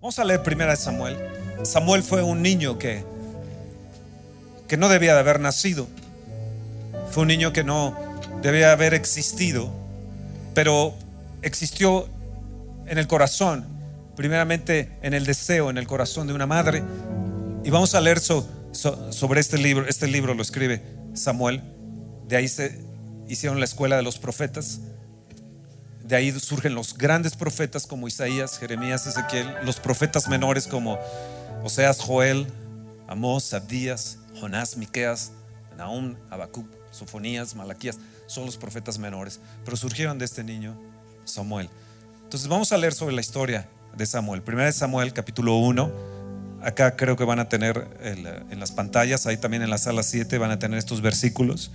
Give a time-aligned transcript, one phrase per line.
[0.00, 1.16] Vamos a leer primera de Samuel.
[1.62, 3.02] Samuel fue un niño que,
[4.68, 5.88] que no debía de haber nacido.
[7.10, 7.96] Fue un niño que no
[8.42, 9.72] debía haber existido,
[10.54, 10.94] pero
[11.40, 12.08] existió
[12.86, 13.64] en el corazón,
[14.16, 16.82] primeramente en el deseo, en el corazón de una madre.
[17.64, 19.88] Y vamos a leer sobre este libro.
[19.88, 20.82] Este libro lo escribe
[21.14, 21.62] Samuel.
[22.28, 22.78] De ahí se
[23.28, 24.80] hicieron la escuela de los profetas.
[26.06, 31.00] De ahí surgen los grandes profetas como Isaías, Jeremías, Ezequiel, los profetas menores como
[31.64, 32.46] Oseas, Joel,
[33.08, 35.32] Amós, Abdías, Jonás, Miqueas,
[35.76, 40.80] Nahum, Habacuc, Sofonías, Malaquías, son los profetas menores, pero surgieron de este niño
[41.24, 41.68] Samuel.
[42.22, 44.42] Entonces vamos a leer sobre la historia de Samuel.
[44.42, 46.16] Primera de Samuel, capítulo 1.
[46.62, 50.38] Acá creo que van a tener en las pantallas, ahí también en la sala 7
[50.38, 51.72] van a tener estos versículos.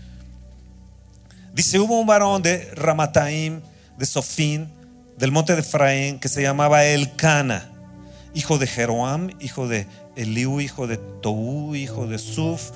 [1.54, 3.62] Dice, hubo un varón de Ramataim,
[3.98, 4.70] de Sofín,
[5.18, 7.70] del monte de Efraín, que se llamaba Elcana,
[8.34, 12.72] hijo de Jeroam, hijo de Eliú, hijo de Tou, hijo de Suf,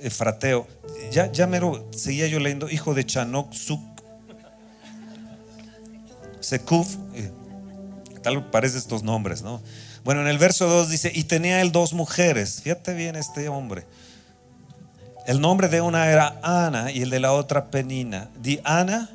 [0.00, 0.66] Efrateo.
[1.10, 3.80] Ya, ya mero seguía yo leyendo, hijo de Chanok, Suk,
[6.40, 7.30] Sekuf, eh,
[8.22, 9.60] tal parece estos nombres, ¿no?
[10.04, 13.84] Bueno, en el verso 2 dice, y tenía él dos mujeres, fíjate bien este hombre,
[15.28, 18.30] el nombre de una era Ana y el de la otra Penina.
[18.40, 19.10] Di Ana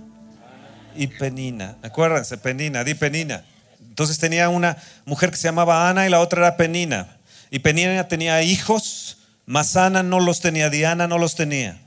[0.96, 1.76] y Penina.
[1.82, 3.44] Acuérdense, Penina, di Penina.
[3.80, 7.18] Entonces tenía una mujer que se llamaba Ana y la otra era Penina.
[7.50, 11.82] Y Penina tenía hijos, mas Ana no los tenía, Diana no los tenía.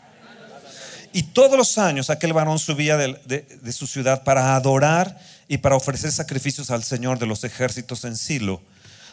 [1.13, 5.77] Y todos los años aquel varón subía de, de, su ciudad para adorar y para
[5.77, 8.61] ofrecer sacrificios al Señor de los ejércitos en Silo,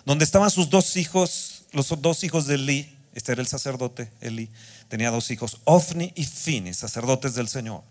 [0.08, 4.50] donde estaban sus dos hijos, los dos hijos de Eli, este era el sacerdote Eli,
[4.88, 7.83] tenía dos hijos, Ofni y Fini, sacerdotes del Señor.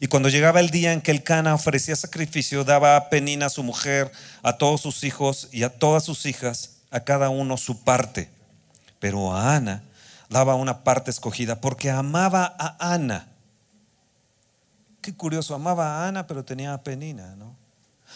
[0.00, 3.50] Y cuando llegaba el día en que el Cana ofrecía sacrificio, daba a Penina, a
[3.50, 4.10] su mujer,
[4.42, 8.30] a todos sus hijos y a todas sus hijas, a cada uno su parte.
[8.98, 9.82] Pero a Ana
[10.30, 13.28] daba una parte escogida porque amaba a Ana.
[15.02, 17.56] Qué curioso, amaba a Ana, pero tenía a Penina, ¿no?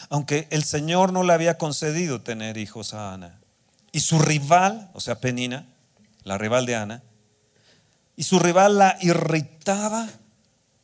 [0.08, 3.38] Aunque el Señor no le había concedido tener hijos a Ana.
[3.92, 5.66] Y su rival, o sea, Penina,
[6.24, 7.02] la rival de Ana,
[8.16, 10.08] y su rival la irritaba,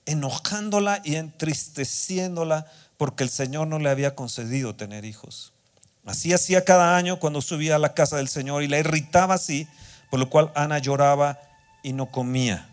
[0.06, 2.66] enojándola y entristeciéndola
[2.97, 5.53] porque el Señor no le había concedido tener hijos.
[6.04, 9.69] Así hacía cada año cuando subía a la casa del Señor y la irritaba así,
[10.10, 11.38] por lo cual Ana lloraba
[11.82, 12.69] y no comía.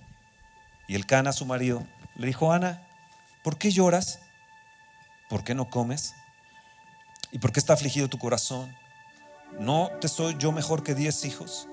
[0.88, 2.88] Y el Cana, su marido, le dijo, Ana,
[3.44, 4.20] ¿por qué lloras?
[5.30, 6.14] ¿Por qué no comes?
[7.32, 8.74] ¿Y por qué está afligido tu corazón?
[9.60, 11.68] ¿No te soy yo mejor que diez hijos?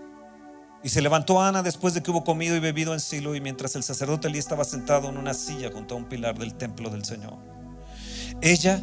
[0.85, 3.77] Y se levantó Ana después de que hubo comido y bebido en Silo y mientras
[3.77, 7.05] el sacerdote Elí estaba sentado en una silla junto a un pilar del templo del
[7.05, 7.35] Señor.
[8.41, 8.81] Ella,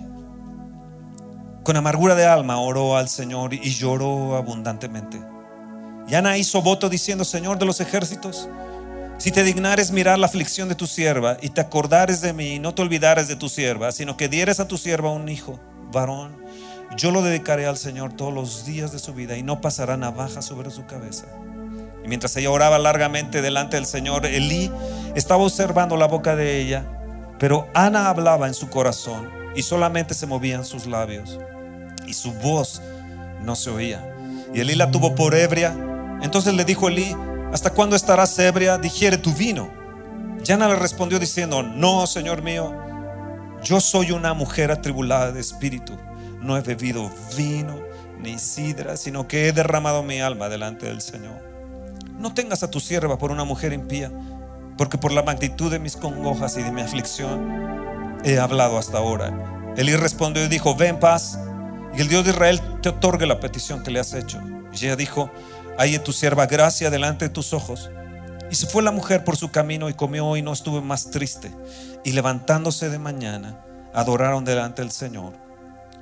[1.63, 5.19] con amargura de alma, oró al Señor y lloró abundantemente.
[6.07, 8.47] Y Ana hizo voto diciendo, Señor de los ejércitos,
[9.17, 12.59] si te dignares mirar la aflicción de tu sierva y te acordares de mí y
[12.59, 15.59] no te olvidares de tu sierva, sino que dieres a tu sierva un hijo,
[15.91, 16.37] varón,
[16.95, 20.41] yo lo dedicaré al Señor todos los días de su vida y no pasará navaja
[20.41, 21.25] sobre su cabeza.
[22.03, 24.71] Y mientras ella oraba largamente delante del Señor, Elí
[25.15, 26.85] estaba observando la boca de ella,
[27.39, 31.39] pero Ana hablaba en su corazón y solamente se movían sus labios
[32.07, 32.81] y su voz
[33.41, 34.15] no se oía.
[34.53, 35.75] Y Elí la tuvo por ebria.
[36.21, 37.15] Entonces le dijo Elí,
[37.53, 38.77] ¿hasta cuándo estarás ebria?
[38.77, 39.69] Digiere tu vino.
[40.45, 42.73] Y Ana le respondió diciendo, no, Señor mío,
[43.63, 45.97] yo soy una mujer atribulada de espíritu.
[46.39, 47.77] No he bebido vino
[48.19, 51.48] ni sidra, sino que he derramado mi alma delante del Señor
[52.19, 54.11] no tengas a tu sierva por una mujer impía,
[54.77, 59.73] porque por la magnitud de mis congojas y de mi aflicción he hablado hasta ahora.
[59.77, 61.39] Elí respondió y dijo, ven en paz,
[61.95, 64.39] y el Dios de Israel te otorgue la petición que le has hecho.
[64.73, 65.31] Y ella dijo,
[65.77, 67.89] hay en tu sierva gracia delante de tus ojos.
[68.51, 71.51] Y se fue la mujer por su camino y comió y no estuvo más triste.
[72.03, 73.63] Y levantándose de mañana,
[73.93, 75.33] adoraron delante del Señor.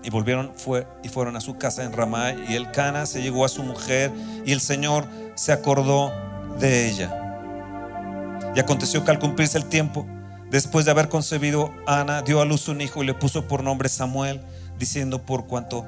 [0.07, 2.31] Y volvieron fue, y fueron a su casa en Ramá.
[2.31, 4.09] Y el Cana se llegó a su mujer.
[4.45, 5.05] Y el Señor
[5.35, 6.13] se acordó
[6.61, 8.53] de ella.
[8.55, 10.07] Y aconteció que al cumplirse el tiempo,
[10.49, 13.89] después de haber concebido, Ana dio a luz un hijo y le puso por nombre
[13.89, 14.39] Samuel,
[14.79, 15.85] diciendo por cuanto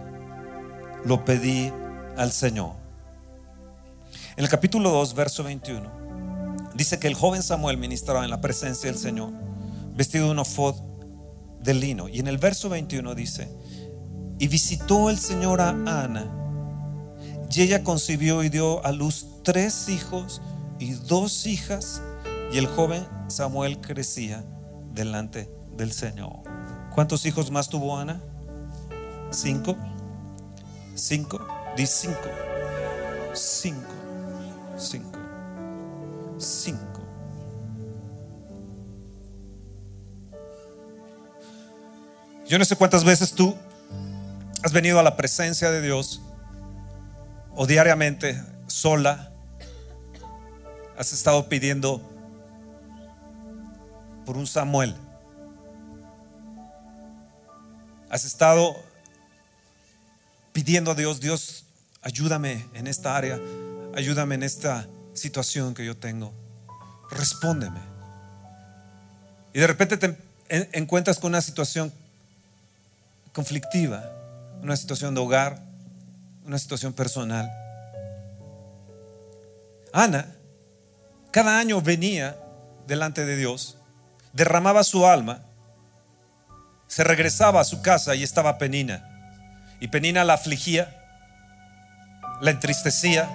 [1.06, 1.72] lo pedí
[2.18, 2.74] al Señor.
[4.36, 8.92] En el capítulo 2, verso 21, dice que el joven Samuel ministraba en la presencia
[8.92, 9.32] del Señor,
[9.96, 10.76] vestido de un ofod
[11.62, 12.10] de lino.
[12.10, 13.50] Y en el verso 21 dice,
[14.40, 16.26] y visitó el Señor a Ana,
[17.52, 20.42] y ella concibió y dio a luz tres hijos
[20.80, 22.02] y dos hijas,
[22.52, 24.44] y el joven Samuel crecía
[24.94, 26.40] delante del Señor.
[26.96, 28.22] ¿Cuántos hijos más tuvo Ana?
[29.32, 29.76] cinco,
[30.96, 31.40] cinco,
[31.76, 32.30] di cinco,
[33.34, 33.92] cinco,
[34.78, 35.20] cinco,
[36.38, 37.02] cinco.
[42.48, 43.56] Yo no sé cuántas veces tú
[44.64, 46.22] has venido a la presencia de Dios
[47.56, 49.32] o diariamente sola
[51.00, 52.02] has estado pidiendo
[54.26, 54.94] por un Samuel.
[58.10, 58.76] Has estado
[60.52, 61.64] pidiendo a Dios, Dios,
[62.02, 63.40] ayúdame en esta área,
[63.96, 66.34] ayúdame en esta situación que yo tengo.
[67.10, 67.80] Respóndeme.
[69.54, 70.18] Y de repente te
[70.50, 71.94] encuentras con una situación
[73.32, 74.19] conflictiva,
[74.62, 75.64] una situación de hogar,
[76.46, 77.50] una situación personal.
[79.94, 80.36] Ana
[81.32, 82.38] cada año venía
[82.88, 83.78] delante de Dios,
[84.34, 85.44] derramaba su alma,
[86.88, 89.06] se regresaba a su casa y estaba Penina.
[89.80, 90.90] Y Penina la afligía,
[92.42, 93.30] la entristecía,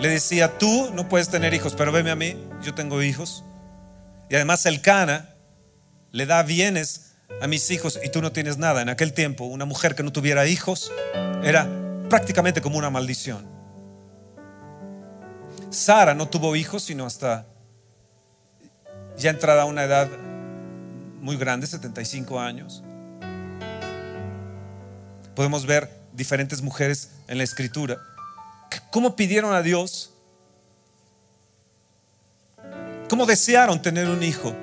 [0.00, 3.44] le decía, tú no puedes tener hijos, pero veme a mí, yo tengo hijos.
[4.28, 5.28] Y además el Cana
[6.10, 8.82] le da bienes a mis hijos y tú no tienes nada.
[8.82, 10.92] En aquel tiempo, una mujer que no tuviera hijos
[11.42, 11.68] era
[12.08, 13.46] prácticamente como una maldición.
[15.70, 17.46] Sara no tuvo hijos sino hasta
[19.16, 20.08] ya entrada a una edad
[21.20, 22.82] muy grande, 75 años.
[25.34, 27.98] Podemos ver diferentes mujeres en la escritura.
[28.90, 30.12] ¿Cómo pidieron a Dios?
[33.08, 34.54] ¿Cómo desearon tener un hijo?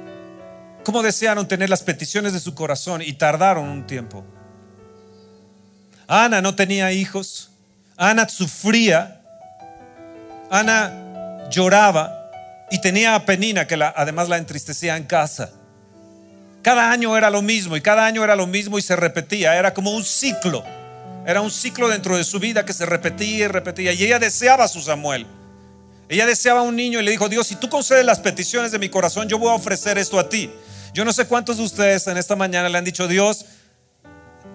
[0.83, 4.25] Cómo desearon tener las peticiones de su corazón y tardaron un tiempo.
[6.07, 7.51] Ana no tenía hijos,
[7.95, 9.21] Ana sufría,
[10.49, 12.31] Ana lloraba
[12.71, 15.51] y tenía a Penina que además la entristecía en casa.
[16.61, 19.73] Cada año era lo mismo y cada año era lo mismo y se repetía, era
[19.73, 20.63] como un ciclo.
[21.25, 23.93] Era un ciclo dentro de su vida que se repetía y repetía.
[23.93, 25.27] Y ella deseaba a su Samuel.
[26.09, 28.89] Ella deseaba un niño y le dijo, Dios, si tú concedes las peticiones de mi
[28.89, 30.49] corazón, yo voy a ofrecer esto a ti.
[30.91, 33.45] Yo no sé cuántos de ustedes en esta mañana le han dicho, Dios,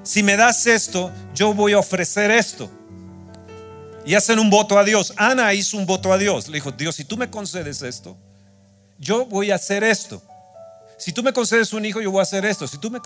[0.02, 2.68] si me das esto, yo voy a ofrecer esto.
[4.04, 5.14] Y hacen un voto a Dios.
[5.16, 6.48] Ana hizo un voto a Dios.
[6.48, 8.16] Le dijo, Dios, si tú me concedes esto,
[8.98, 10.20] yo voy a hacer esto.
[10.98, 12.66] Si tú me concedes un hijo, yo voy a hacer esto.
[12.66, 13.00] Si tú me,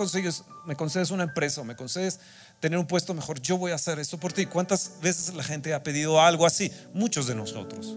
[0.67, 2.19] me concedes una empresa o me concedes
[2.61, 4.47] tener un puesto mejor, yo voy a hacer esto por ti.
[4.47, 6.73] ¿Cuántas veces la gente ha pedido algo así?
[6.95, 7.97] Muchos de nosotros.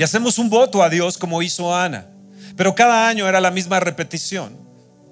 [0.00, 2.06] Y hacemos un voto a Dios como hizo Ana.
[2.56, 4.56] Pero cada año era la misma repetición.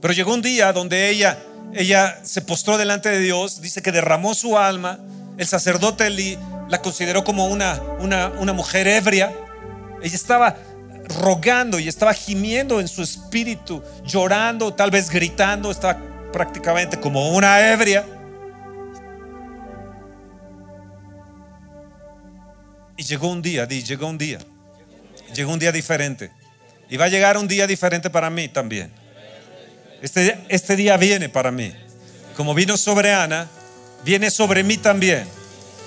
[0.01, 1.39] Pero llegó un día donde ella,
[1.75, 4.99] ella se postró delante de Dios, dice que derramó su alma,
[5.37, 6.09] el sacerdote
[6.71, 9.31] la consideró como una, una, una mujer ebria.
[10.03, 10.57] Ella estaba
[11.21, 16.01] rogando y estaba gimiendo en su espíritu, llorando, tal vez gritando, estaba
[16.33, 18.07] prácticamente como una ebria.
[22.97, 24.39] Y llegó un día, di, llegó un día,
[25.35, 26.31] llegó un día diferente.
[26.91, 28.91] Y va a llegar un día diferente para mí también.
[30.01, 31.75] Este, este día viene para mí.
[32.37, 33.49] Como vino sobre Ana,
[34.05, 35.27] viene sobre mí también.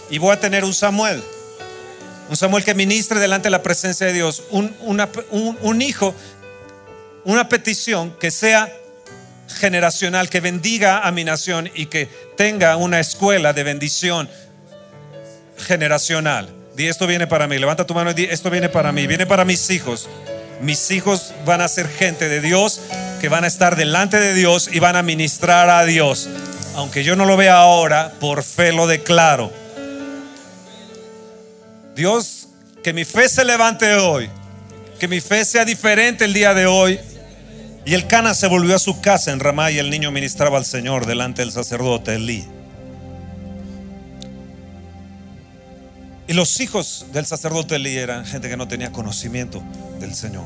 [0.09, 1.23] Y voy a tener un Samuel.
[2.29, 4.43] Un Samuel que ministre delante de la presencia de Dios.
[4.51, 6.13] Un, un hijo,
[7.23, 8.71] una petición que sea
[9.47, 12.07] generacional, que bendiga a mi nación y que
[12.37, 14.29] tenga una escuela de bendición
[15.57, 16.60] generacional.
[16.87, 17.57] Esto viene para mí.
[17.57, 19.07] Levanta tu mano y di esto viene para mí.
[19.07, 20.09] Viene para mis hijos
[20.61, 22.81] mis hijos van a ser gente de Dios,
[23.19, 26.29] que van a estar delante de Dios y van a ministrar a Dios.
[26.75, 29.51] Aunque yo no lo vea ahora, por fe lo declaro.
[31.95, 32.47] Dios,
[32.83, 34.29] que mi fe se levante hoy,
[34.99, 36.99] que mi fe sea diferente el día de hoy.
[37.83, 40.65] Y el Cana se volvió a su casa en Ramá y el niño ministraba al
[40.65, 42.47] Señor delante del sacerdote Elí.
[46.31, 49.61] Y los hijos del sacerdote Elí eran gente que no tenía conocimiento
[49.99, 50.45] del Señor.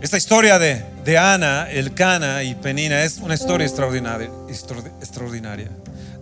[0.00, 4.30] Esta historia de, de Ana, Elcana y Penina es una historia extraordinaria.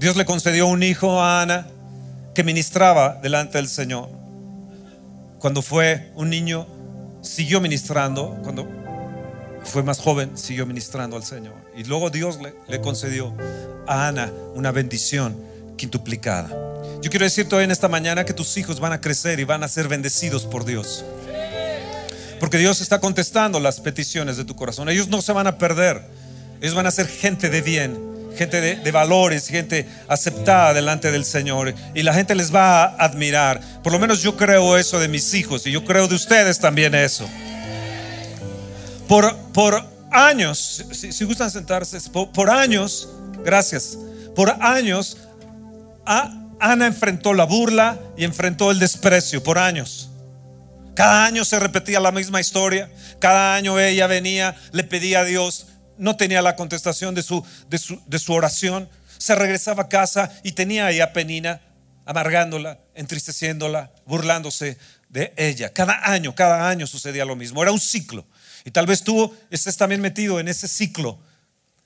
[0.01, 1.69] Dios le concedió un hijo a Ana
[2.35, 4.09] que ministraba delante del Señor.
[5.39, 6.67] Cuando fue un niño,
[7.23, 8.41] siguió ministrando.
[8.43, 8.67] Cuando
[9.63, 11.55] fue más joven, siguió ministrando al Señor.
[11.77, 13.33] Y luego Dios le concedió
[13.87, 15.49] a Ana una bendición
[15.81, 16.49] quintuplicada.
[17.03, 19.63] Yo quiero decirte hoy en esta mañana que tus hijos van a crecer y van
[19.63, 21.03] a ser bendecidos por Dios.
[22.39, 24.91] Porque Dios está contestando las peticiones de tu corazón.
[24.91, 26.03] Ellos no se van a perder.
[26.61, 27.99] Ellos van a ser gente de bien,
[28.37, 31.75] gente de, valores, gente aceptada delante del Señor.
[31.95, 33.63] Y la gente les va a admirar.
[33.83, 36.95] Por lo menos yo creo eso de mis hijos y yo creo de ustedes también
[36.95, 37.27] eso.
[39.09, 43.09] Por, por años, si, gustan sentarse, por, años,
[43.45, 43.97] gracias,
[44.35, 45.17] por años,
[46.05, 50.11] Ana enfrentó la burla y enfrentó el desprecio, por años.
[50.95, 52.91] Cada año se repetía la misma historia,
[53.21, 58.19] cada año ella venía, le pedía a Dios, no tenía la contestación de su, de
[58.19, 61.61] su, oración, se regresaba a casa y tenía ahí a Penina
[62.05, 64.79] amargándola, entristeciéndola, burlándose
[65.09, 65.73] de ella.
[65.73, 67.63] Cada año, cada año sucedía lo mismo.
[67.63, 68.27] Era un ciclo.
[68.65, 71.19] Y tal vez tú estés también metido en ese ciclo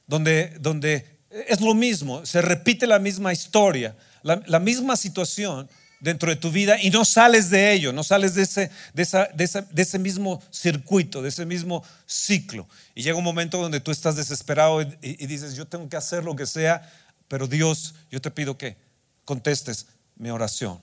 [0.07, 1.14] donde, donde
[1.49, 6.81] es lo mismo, se repite la misma historia, la, misma situación dentro de tu vida
[6.81, 11.31] y no sales de ello, no sales de ese, de, de ese mismo circuito, de
[11.31, 12.69] ese mismo ciclo.
[12.95, 16.37] Y llega un momento donde tú estás desesperado y, dices, yo tengo que hacer lo
[16.37, 16.89] que sea,
[17.27, 18.77] pero Dios, yo te pido que
[19.25, 19.87] contestes
[20.17, 20.81] mi oración.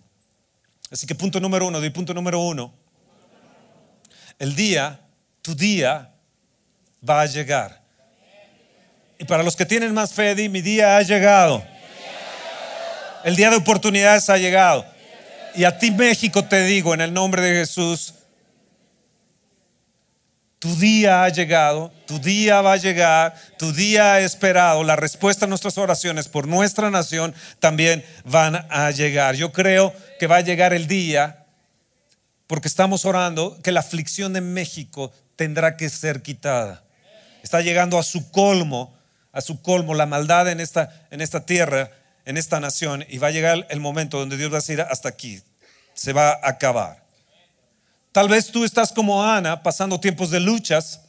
[0.91, 2.73] Así que punto número uno, de punto número uno,
[4.37, 4.99] el día,
[5.41, 6.13] tu día
[7.07, 7.80] va a llegar.
[9.21, 11.63] Y para los que tienen más fe, di, mi día ha llegado.
[13.23, 14.83] El día de oportunidades ha llegado.
[15.53, 18.15] Y a ti México te digo, en el nombre de Jesús,
[20.57, 24.83] tu día ha llegado, tu día va a llegar, tu día ha esperado.
[24.83, 29.35] La respuesta a nuestras oraciones por nuestra nación también van a llegar.
[29.35, 31.45] Yo creo que va a llegar el día,
[32.47, 36.83] porque estamos orando, que la aflicción de México tendrá que ser quitada.
[37.43, 38.99] Está llegando a su colmo,
[39.33, 41.91] a su colmo la maldad en esta, en esta tierra,
[42.25, 45.09] en esta nación, y va a llegar el momento donde Dios va a decir hasta
[45.09, 45.41] aquí,
[45.93, 47.01] se va a acabar.
[48.11, 51.01] Tal vez tú estás como Ana pasando tiempos de luchas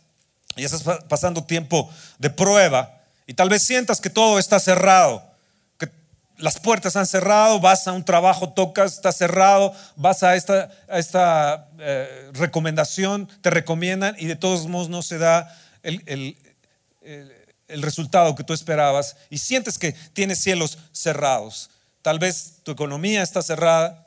[0.56, 5.24] y estás pasando tiempo de prueba y tal vez sientas que todo está cerrado,
[5.78, 5.90] que
[6.36, 11.68] las puertas han cerrado, vas a un trabajo, tocas, está cerrado, vas a esta, esta
[11.78, 16.36] eh, recomendación, te recomiendan y de todos modos no se da el,
[17.80, 21.70] resultado que tú esperabas y sientes que tienes cielos cerrados.
[22.02, 24.06] Tal vez tu economía está cerrada,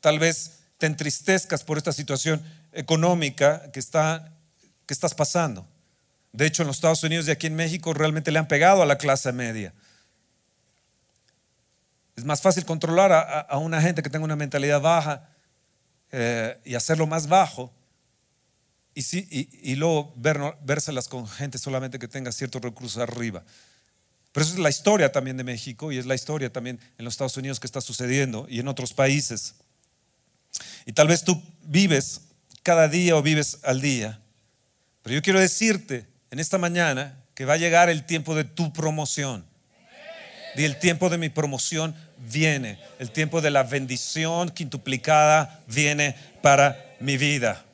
[0.00, 4.30] tal vez te entristezcas por esta situación económica que, está,
[4.86, 5.66] que estás pasando.
[6.32, 8.86] De hecho, en los Estados Unidos y aquí en México realmente le han pegado a
[8.86, 9.72] la clase media.
[12.14, 15.28] Es más fácil controlar a, una gente que tenga una mentalidad baja
[16.12, 17.72] eh, y hacerlo más bajo
[18.96, 20.38] y, y, luego ver,
[21.10, 23.44] con gente solamente que tenga ciertos recursos arriba.
[24.32, 27.12] Pero eso es la historia también de México y es la historia también en los
[27.12, 29.56] Estados Unidos que está sucediendo y en otros países.
[30.86, 32.22] Y tal vez tú vives
[32.62, 34.18] cada día o vives al día.
[35.02, 38.72] Pero yo quiero decirte en esta mañana que va a llegar el tiempo de tu
[38.72, 39.44] promoción.
[40.56, 42.78] Y el tiempo de mi promoción viene.
[42.98, 47.65] El tiempo de la bendición quintuplicada viene para mi vida.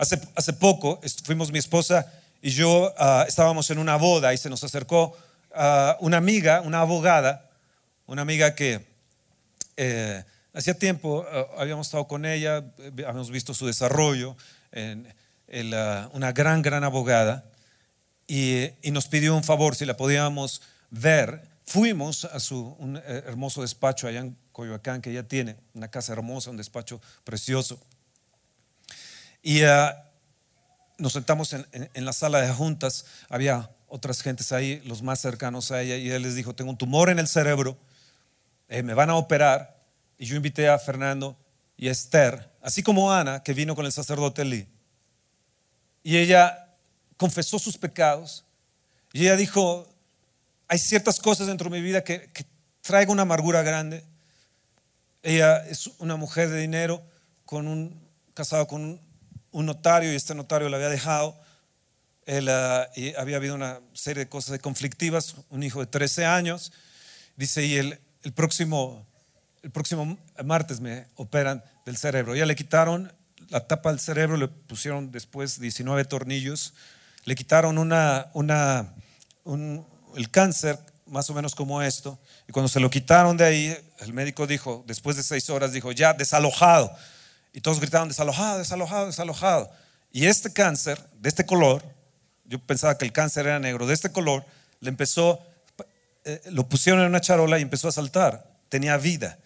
[0.00, 4.48] Hace, hace poco fuimos mi esposa y yo ah, estábamos en una boda y se
[4.48, 5.16] nos acercó
[5.54, 7.50] ah, una amiga, una abogada,
[8.06, 8.86] una amiga que
[9.76, 14.36] eh, Hacía tiempo eh, habíamos estado con ella, eh, habíamos visto su desarrollo,
[16.12, 17.44] una gran, gran abogada,
[18.26, 21.48] y, nos pidió un favor si la podíamos ver.
[21.64, 22.76] Fuimos a su
[23.06, 27.80] eh, hermoso despacho allá en Coyoacán, que ella tiene, una casa hermosa, un despacho precioso.
[29.42, 29.62] Y
[30.98, 35.82] nos sentamos en, la sala de juntas, había otras gentes ahí, los más cercanos a
[35.82, 37.78] ella, y él les dijo, tengo un tumor en el cerebro,
[38.68, 39.80] me van a operar,
[40.18, 41.36] y yo invité a Fernando
[41.76, 44.68] y a Esther, así como Ana, que vino con el sacerdote Lee.
[46.02, 46.68] Y ella
[47.16, 48.44] confesó sus pecados.
[49.12, 49.86] Y ella dijo,
[50.68, 52.46] hay ciertas cosas dentro de mi vida que, que
[52.80, 54.04] traigo una amargura grande.
[55.22, 57.02] Ella es una mujer de dinero,
[57.44, 59.00] con un, casado con un,
[59.52, 61.38] notario y este notario la había dejado.
[62.26, 66.72] Él, ah, y había habido una serie de cosas conflictivas, un hijo de 13 años.
[67.36, 69.06] Dice, y el, el próximo
[69.62, 72.34] el próximo martes me operan del cerebro.
[72.34, 73.12] Ya le quitaron
[73.48, 76.74] la tapa del cerebro, le pusieron después 19 tornillos,
[77.24, 78.94] le quitaron una, una,
[80.16, 84.12] el cáncer, más o menos como esto, y cuando se lo quitaron de ahí, el
[84.12, 86.92] médico dijo, después de seis horas, dijo, ya, desalojado.
[87.52, 89.70] Y todos gritaron, desalojado, desalojado, desalojado.
[90.12, 91.84] Y este cáncer, de este color,
[92.44, 94.44] yo pensaba que el cáncer era negro, de este color,
[94.80, 95.40] le empezó,
[96.24, 99.38] eh, lo pusieron en una charola y empezó a saltar, tenía vida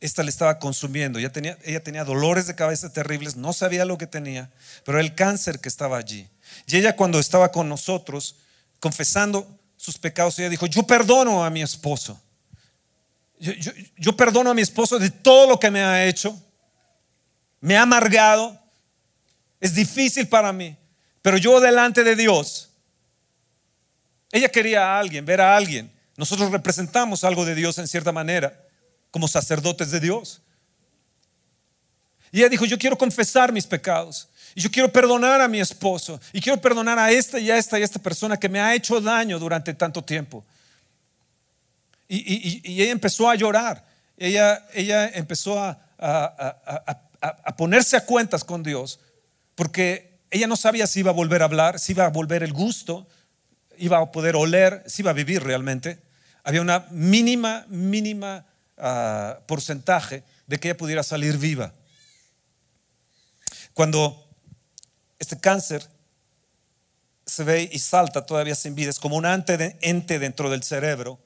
[0.00, 1.18] esta le estaba consumiendo.
[1.18, 4.50] Ella tenía, ella tenía dolores de cabeza terribles, no sabía lo que tenía,
[4.84, 6.28] pero el cáncer que estaba allí.
[6.66, 8.36] Y ella cuando estaba con nosotros,
[8.80, 9.46] confesando
[9.76, 12.20] sus pecados, ella dijo, yo perdono a mi esposo.
[13.96, 16.36] Yo perdono a mi esposo de todo lo que me ha hecho.
[17.60, 18.58] Me ha amargado.
[19.60, 20.76] Es difícil para mí.
[21.22, 22.70] Pero yo delante de Dios
[24.30, 25.90] Ella quería a alguien, ver a alguien.
[26.16, 28.60] Nosotros representamos algo de Dios en cierta manera,
[29.10, 30.42] como sacerdotes de Dios.
[32.32, 34.28] Y ella dijo, yo quiero confesar mis pecados.
[34.54, 36.20] Y yo quiero perdonar a mi esposo.
[36.32, 38.74] Y quiero perdonar a esta y a esta y a esta persona que me ha
[38.74, 40.44] hecho daño durante tanto tiempo.
[42.08, 43.84] Y, ella empezó a llorar.
[44.16, 47.00] Ella, ella empezó a, a,
[47.56, 49.00] ponerse a cuentas con Dios.
[49.54, 52.52] Porque ella no sabía si iba a volver a hablar, si iba a volver el
[52.52, 53.08] gusto,
[53.76, 56.02] iba a poder oler, si iba a vivir realmente.
[56.44, 58.46] Había una mínima, mínima
[58.76, 61.72] ah, porcentaje de que ella pudiera salir viva.
[63.74, 64.28] Cuando
[65.18, 65.86] este cáncer
[67.26, 71.20] se ve y salta todavía sin vida, es como un ente dentro del cerebro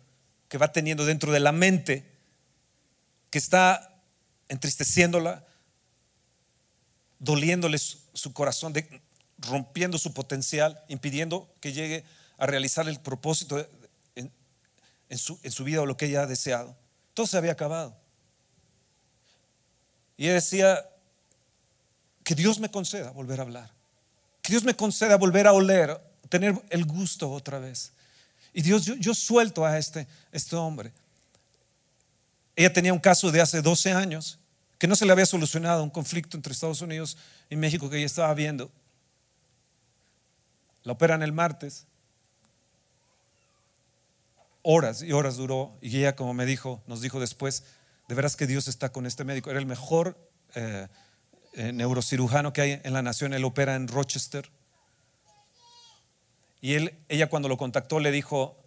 [0.49, 2.05] que va teniendo dentro de la mente,
[3.31, 3.95] que está
[4.49, 5.47] entristeciéndola,
[7.23, 8.75] doliéndole su, corazón,
[9.39, 12.05] rompiendo su potencial, impidiendo que llegue
[12.37, 13.67] a realizar el propósito
[14.15, 16.77] en, su, en su vida o lo que ella ha deseado.
[17.15, 17.97] Todo se había acabado.
[20.17, 20.87] Y ella decía,
[22.23, 23.71] que Dios me conceda volver a hablar.
[24.41, 27.93] Que Dios me conceda volver a oler, tener el gusto otra vez.
[28.53, 30.93] Y Dios, yo, suelto a este, este hombre.
[32.55, 34.39] Ella tenía un caso de hace 12 años
[34.83, 37.17] que no se le había solucionado, un conflicto entre Estados Unidos
[37.49, 38.69] y México que ella estaba viendo.
[40.83, 41.87] La operan el martes.
[44.63, 47.63] Horas y horas duró y ella, como me dijo, nos dijo después,
[48.09, 49.51] de veras que Dios está con este médico.
[49.51, 50.19] Era el mejor
[50.57, 50.89] eh,
[51.53, 54.51] eh, neurocirujano que hay en la nación, él opera en Rochester.
[56.61, 58.61] Y él, ella cuando lo contactó le dijo,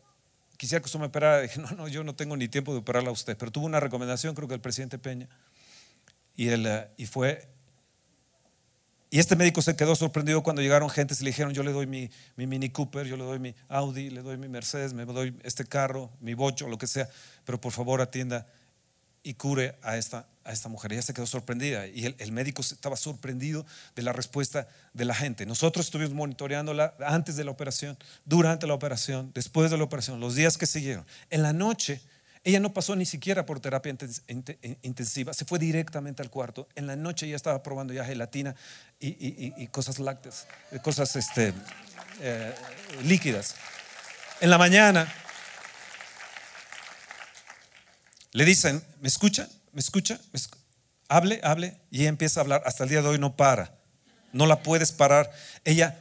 [0.56, 1.42] quisiera que usted me operara.
[1.42, 3.82] Dije, no, no, yo no tengo ni tiempo de operarla a usted, pero tuvo una
[3.82, 5.28] recomendación, creo que el presidente Peña.
[6.36, 7.48] Y, él, eh, y fue,
[9.10, 11.88] y este médico se quedó sorprendido cuando llegaron gentes y le dijeron, yo le doy
[11.88, 15.38] mi, mi, Mini Cooper, yo le doy mi Audi, le doy mi Mercedes, me doy
[15.44, 17.08] este carro, mi bocho, lo que sea,
[17.46, 18.46] pero por favor atienda
[19.24, 20.94] y cure a esta, a esta mujer.
[20.94, 25.46] Ella se quedó sorprendida y el, médico estaba sorprendido de la respuesta de la gente.
[25.46, 30.36] Nosotros estuvimos monitoreándola antes de la operación, durante la operación, después de la operación, los
[30.36, 31.06] días que siguieron.
[31.30, 32.02] En la noche,
[32.46, 33.94] ella no pasó ni siquiera por terapia
[34.84, 36.68] intensiva, se fue directamente al cuarto.
[36.76, 38.56] En la noche ella estaba probando ya gelatina
[39.00, 40.46] y, cosas lácteas,
[40.84, 41.54] cosas este,
[42.22, 42.54] eh,
[43.04, 43.56] líquidas.
[44.42, 45.12] En la mañana
[48.32, 49.50] le dicen, ¿me escuchan?
[49.72, 50.20] ¿Me escucha?
[51.10, 51.80] Hable, hable.
[51.90, 52.62] Y ella empieza a hablar.
[52.68, 53.76] Hasta el día de hoy no para.
[54.34, 55.32] No la puedes parar.
[55.64, 56.00] Ella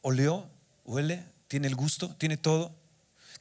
[0.00, 0.48] oleó,
[0.84, 2.79] huele, tiene el gusto, tiene todo.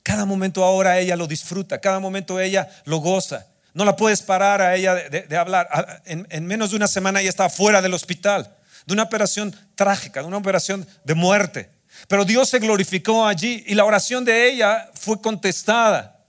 [0.03, 1.79] Cada momento ahora ella lo disfruta.
[1.79, 3.47] Cada momento ella lo goza.
[3.73, 6.01] No la puedes parar a ella de, hablar.
[6.05, 8.55] En, en, menos de una semana ella estaba fuera del hospital.
[8.85, 11.69] De una operación trágica, de una operación de muerte.
[12.07, 16.19] Pero Dios se glorificó allí y la oración de ella fue contestada.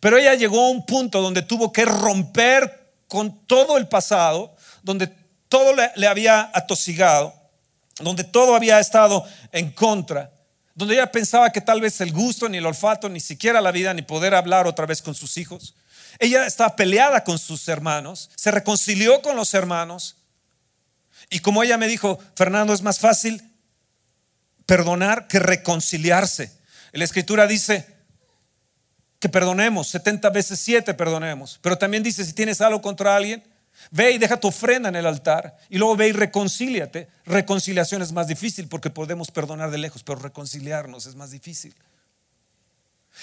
[0.00, 5.06] Pero ella llegó a un punto donde tuvo que romper con todo el pasado, donde
[5.48, 7.34] todo le, había atosigado,
[8.00, 10.32] donde todo había estado en contra,
[10.74, 13.92] donde ella pensaba que tal vez el gusto, ni el olfato, ni siquiera la vida,
[13.94, 15.74] ni poder hablar otra vez con sus hijos.
[16.18, 20.16] Ella estaba peleada con sus hermanos, se reconcilió con los hermanos.
[21.30, 23.42] Y como ella me dijo, Fernando, es más fácil
[24.66, 26.52] perdonar que reconciliarse.
[26.92, 27.86] La escritura dice,
[29.22, 31.60] que perdonemos, 70 veces 7 perdonemos.
[31.62, 33.44] Pero también dice, si tienes algo contra alguien,
[33.90, 37.08] ve y deja tu ofrenda en el altar y luego ve y reconcíliate.
[37.24, 41.74] Reconciliación es más difícil porque podemos perdonar de lejos, pero reconciliarnos es más difícil.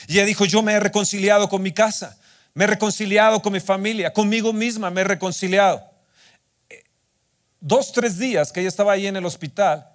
[0.07, 2.17] Y ella dijo, yo me he reconciliado con mi casa,
[2.53, 5.83] me he reconciliado con mi familia, conmigo misma me he reconciliado.
[7.59, 9.89] Dos, tres días que ella estaba ahí en el hospital,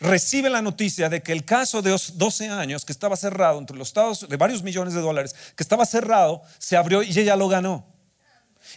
[0.00, 3.88] recibe la noticia de que el caso de 12 años que estaba cerrado entre los
[3.88, 7.97] estados de varios millones de dólares, que estaba cerrado, se abrió y ella lo ganó.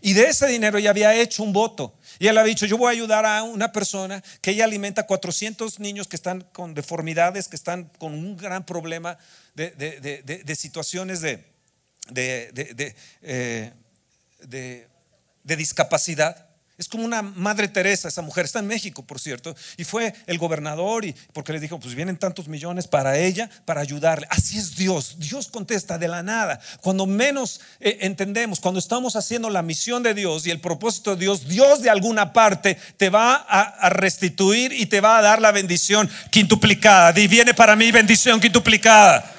[0.01, 1.93] Y de ese dinero ella había hecho un voto.
[2.19, 5.79] Y ella había dicho, yo voy a ayudar a una persona que ella alimenta 400
[5.79, 9.17] niños que están con deformidades, que están con un gran problema
[9.55, 11.43] de, situaciones de,
[13.21, 13.73] eh,
[15.43, 16.50] de discapacidad.
[16.81, 20.39] Es como una madre Teresa esa mujer, está en México, por cierto, y fue el
[20.39, 24.25] gobernador y porque les dijo, pues vienen tantos millones para ella, para ayudarle.
[24.31, 26.59] Así es Dios, Dios contesta de la nada.
[26.81, 31.17] Cuando menos eh, entendemos, cuando estamos haciendo la misión de Dios y el propósito de
[31.17, 35.51] Dios, Dios de alguna parte te va a, restituir y te va a dar la
[35.51, 37.11] bendición quintuplicada.
[37.11, 39.31] Viene para mí bendición quintuplicada.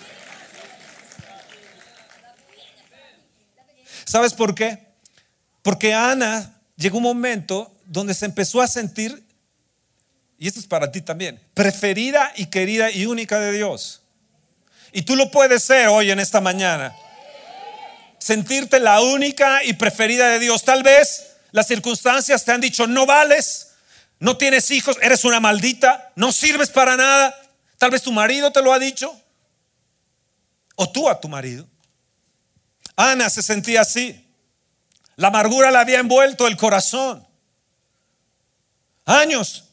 [4.04, 4.78] ¿Sabes por qué?
[5.62, 9.24] Porque Ana llegó un momento donde se empezó a sentir,
[10.38, 14.02] y esto es para ti también, preferida y querida y única de Dios.
[14.92, 16.94] Y tú lo puedes ser hoy en esta mañana.
[18.18, 20.64] Sentirte la única y preferida de Dios.
[20.64, 23.68] Tal vez las circunstancias te han dicho, no vales,
[24.18, 27.34] no tienes hijos, eres una maldita, no sirves para nada.
[27.78, 29.18] Tal vez tu marido te lo ha dicho.
[30.76, 31.66] O tú a tu marido.
[32.96, 34.21] Ana se sentía así.
[35.22, 37.24] La amargura le había envuelto el corazón.
[39.04, 39.66] Años.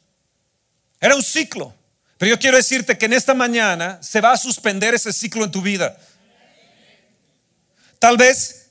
[1.01, 1.73] Era un ciclo.
[2.19, 5.49] Pero yo quiero decirte que en esta mañana se va a suspender ese ciclo en
[5.49, 5.97] tu vida.
[7.97, 8.67] Tal vez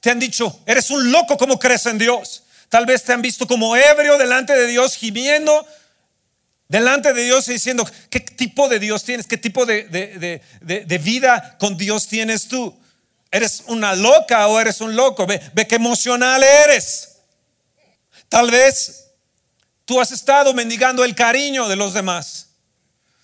[0.00, 2.44] te han dicho, eres un loco como crees en Dios.
[2.68, 5.66] Tal vez te han visto como ebrio delante de Dios, gimiendo
[6.68, 9.26] delante de Dios y diciendo, ¿qué tipo de Dios tienes?
[9.26, 9.82] ¿Qué tipo de,
[10.60, 12.78] de vida con Dios tienes tú?
[13.36, 15.26] ¿Eres una loca o eres un loco?
[15.26, 17.18] Ve, ve qué emocional eres.
[18.30, 19.10] Tal vez
[19.84, 22.46] tú has estado mendigando el cariño de los demás.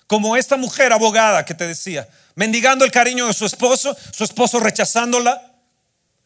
[0.06, 4.60] Como esta mujer abogada que te decía, mendigando el cariño de su esposo, su esposo
[4.60, 5.54] rechazándola,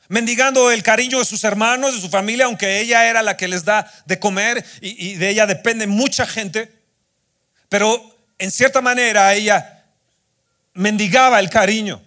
[0.08, 3.64] mendigando el cariño de sus hermanos, de su familia, aunque ella era la que les
[3.64, 6.76] da de comer y, y de ella depende mucha gente.
[7.68, 9.84] Pero en cierta manera ella
[10.74, 12.02] mendigaba el cariño.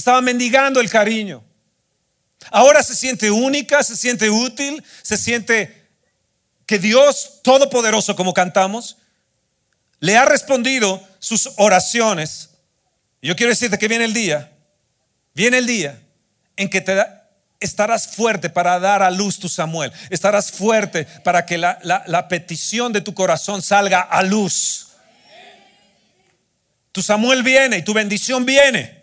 [0.00, 1.44] Estaba mendigando el cariño.
[2.50, 5.90] Ahora se siente única, se siente útil, se siente
[6.64, 8.96] que Dios Todopoderoso, como cantamos,
[9.98, 12.48] le ha respondido sus oraciones.
[13.20, 14.50] Yo quiero decirte que viene el día,
[15.34, 16.00] viene el día
[16.56, 16.96] en que te
[17.60, 19.92] estarás fuerte para dar a luz tu Samuel.
[20.08, 24.92] Estarás fuerte para que la, la petición de tu corazón salga a luz.
[26.90, 28.99] Tu Samuel viene y tu bendición viene.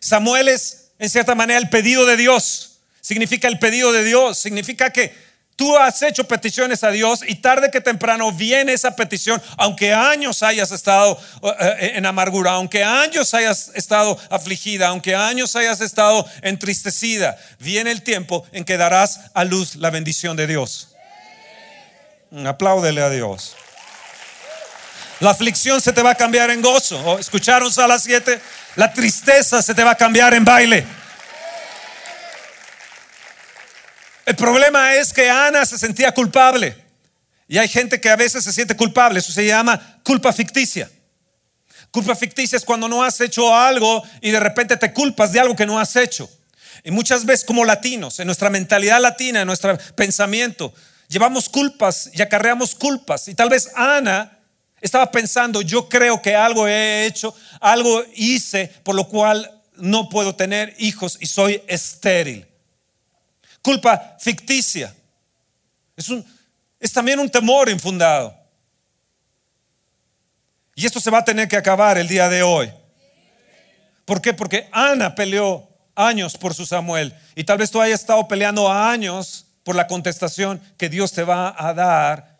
[0.00, 2.78] Samuel es, en cierta manera, el pedido de Dios.
[3.00, 4.38] Significa el pedido de Dios.
[4.38, 5.14] Significa que
[5.56, 10.42] tú has hecho peticiones a Dios y tarde que temprano viene esa petición, aunque años
[10.42, 16.26] hayas estado eh, eh, en amargura, aunque años hayas estado afligida, aunque años hayas estado
[16.42, 20.94] entristecida, viene el tiempo en que darás a luz la bendición de Dios.
[22.44, 23.56] Apláudele a Dios.
[25.20, 27.18] La aflicción se te va a cambiar en gozo.
[27.18, 28.38] ¿Escucharon a las 7?
[28.76, 30.86] La tristeza se te va a cambiar en baile.
[34.26, 36.76] El problema es que Ana se sentía culpable.
[37.48, 39.20] Y hay gente que a veces se siente culpable.
[39.20, 40.90] Eso se llama culpa ficticia.
[41.90, 45.56] Culpa ficticia es cuando no has hecho algo y de repente te culpas de algo
[45.56, 46.28] que no has hecho.
[46.84, 50.74] Y muchas veces como latinos, en nuestra mentalidad latina, en nuestro pensamiento,
[51.08, 53.28] llevamos culpas y acarreamos culpas.
[53.28, 54.35] Y tal vez Ana
[54.86, 60.34] estaba pensando, yo creo que algo he hecho, algo hice, por lo cual no puedo
[60.34, 62.46] tener hijos y soy estéril.
[63.62, 64.94] Culpa ficticia.
[65.96, 66.24] Es, un,
[66.78, 68.34] es también un temor infundado.
[70.74, 72.70] Y esto se va a tener que acabar el día de hoy.
[74.04, 74.34] ¿Por qué?
[74.34, 77.14] Porque Ana peleó años por su Samuel.
[77.34, 81.54] Y tal vez tú hayas estado peleando años por la contestación que Dios te va
[81.58, 82.36] a dar.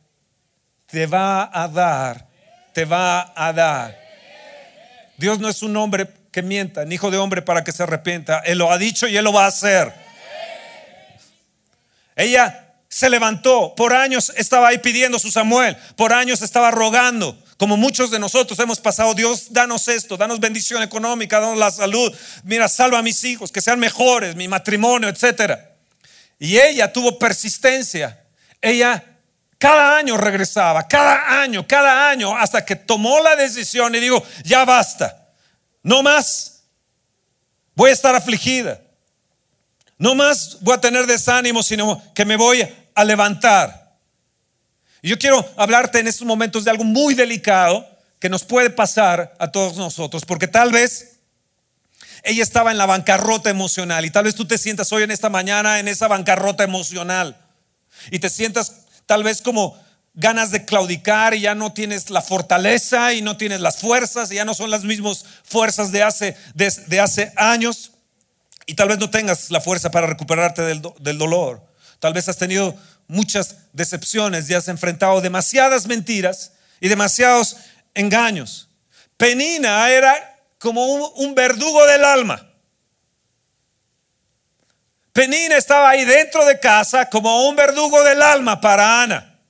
[0.87, 2.26] Te va a dar
[2.77, 3.99] te va a dar.
[5.17, 8.41] Dios no es un hombre que mienta, ni hijo de hombre para que se arrepienta.
[8.41, 9.95] Él lo ha dicho y él lo va a hacer.
[12.15, 17.79] Ella se levantó, por años estaba ahí pidiendo su Samuel, por años estaba rogando, como
[17.79, 22.69] muchos de nosotros hemos pasado, Dios, danos esto, danos bendición económica, danos la salud, mira,
[22.69, 25.71] salva a mis hijos, que sean mejores, mi matrimonio, etcétera.
[26.39, 28.23] Y ella tuvo persistencia.
[28.61, 29.16] Ella
[29.59, 34.65] cada año regresaba, cada año, cada año, hasta que tomó la decisión y digo, ya
[34.65, 35.29] basta,
[35.83, 36.65] no más,
[37.75, 38.81] voy a estar afligida,
[39.99, 43.97] no más voy a tener desánimo, sino que me voy a levantar.
[45.01, 47.89] Y yo quiero hablarte en estos momentos de algo muy delicado
[48.19, 51.17] que nos puede pasar a todos nosotros, porque tal vez
[52.23, 55.29] ella estaba en la bancarrota emocional y tal vez tú te sientas hoy en esta
[55.29, 57.37] mañana en esa bancarrota emocional
[58.11, 59.79] y te sientas tal vez como
[60.15, 64.37] ganas de claudicar y ya no tienes la fortaleza y no tienes las fuerzas y
[64.37, 67.93] ya no son las mismas fuerzas de hace, de, hace años
[68.67, 71.63] y tal vez no tengas la fuerza para recuperarte del, del dolor.
[72.01, 72.75] Tal vez has tenido
[73.09, 77.57] muchas decepciones y has enfrentado demasiadas mentiras y demasiados
[77.95, 78.69] engaños.
[79.17, 82.46] Penina era como un verdugo del alma.
[85.17, 89.41] Penina estaba ahí dentro de casa como un verdugo del alma para Ana.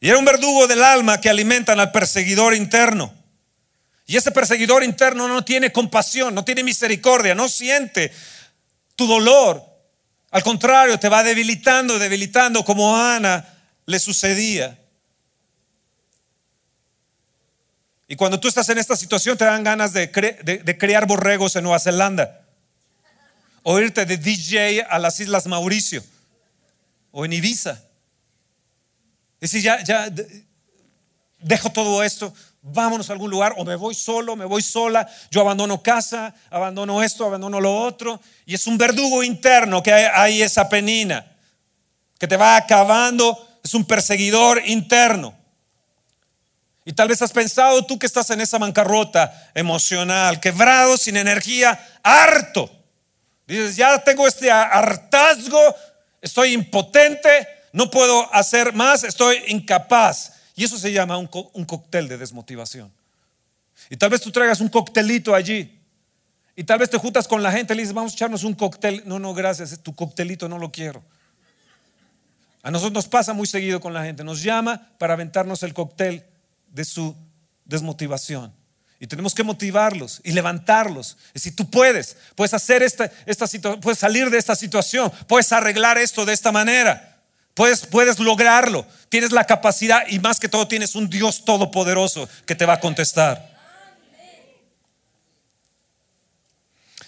[0.00, 3.12] Y era un verdugo del alma que alimentan al perseguidor interno.
[4.06, 8.10] Y ese perseguidor interno no tiene compasión, no tiene misericordia, no siente
[8.96, 9.62] tu dolor.
[10.30, 13.46] Al contrario, te va debilitando, debilitando como a Ana
[13.84, 14.79] le sucedía.
[18.10, 21.78] Y cuando tú estás en esta situación te dan ganas de, criar borregos en Nueva
[21.78, 22.40] Zelanda.
[23.62, 26.02] O irte de DJ a las Islas Mauricio.
[27.12, 27.80] O en Ibiza.
[29.38, 30.12] Decir, ya, ya
[31.38, 35.42] dejo todo esto, vámonos a algún lugar, o me voy solo, me voy sola, yo
[35.42, 40.42] abandono casa, abandono esto, abandono lo otro, y es un verdugo interno que hay, hay
[40.42, 41.30] esa penina,
[42.18, 45.39] que te va acabando, es un perseguidor interno.
[46.90, 51.78] Y tal vez has pensado tú que estás en esa bancarrota emocional, quebrado, sin energía,
[52.02, 52.68] harto.
[53.46, 55.60] Dices, ya tengo este hartazgo,
[56.20, 60.32] estoy impotente, no puedo hacer más, estoy incapaz.
[60.56, 62.92] Y eso se llama un, cóctel de desmotivación.
[63.88, 65.80] Y tal vez tú traigas un coctelito allí.
[66.56, 68.54] Y tal vez te juntas con la gente y le dices, vamos a echarnos un
[68.54, 69.04] cóctel.
[69.06, 71.04] No, no, gracias, tu coctelito no lo quiero.
[72.64, 74.24] A nosotros nos pasa muy seguido con la gente.
[74.24, 76.24] Nos llama para aventarnos el cóctel
[76.70, 77.16] de su
[77.64, 78.54] desmotivación.
[78.98, 81.16] Y tenemos que motivarlos y levantarlos.
[81.28, 85.50] Es decir, tú puedes, puedes hacer esta, esta situación, puedes salir de esta situación, puedes
[85.52, 87.06] arreglar esto de esta manera.
[87.54, 88.86] Puedes, puedes lograrlo.
[89.08, 92.80] Tienes la capacidad y más que todo tienes un Dios todopoderoso que te va a
[92.80, 93.50] contestar.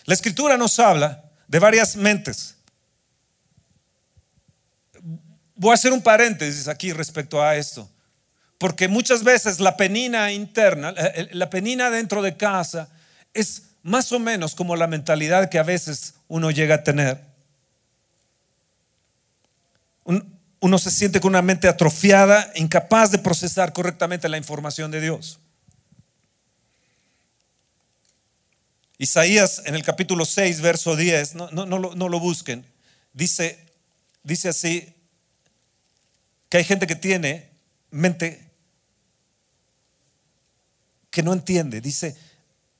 [0.05, 2.57] La escritura nos habla de varias mentes.
[5.55, 7.89] Voy a hacer un paréntesis aquí respecto a esto,
[8.63, 12.89] porque muchas veces la penina interna, eh, eh, la penina dentro de casa
[13.35, 17.33] es más o menos como la mentalidad que a veces uno llega a tener
[20.05, 25.41] uno se siente con una mente atrofiada, incapaz de procesar correctamente la información de Dios.
[28.97, 32.65] Isaías en el capítulo 6, verso 10, no, no, no, lo busquen,
[33.13, 33.59] dice,
[34.23, 34.95] dice así,
[36.49, 37.51] que hay gente que tiene
[37.91, 38.52] mente
[41.13, 41.81] que no entiende.
[41.81, 42.17] Dice,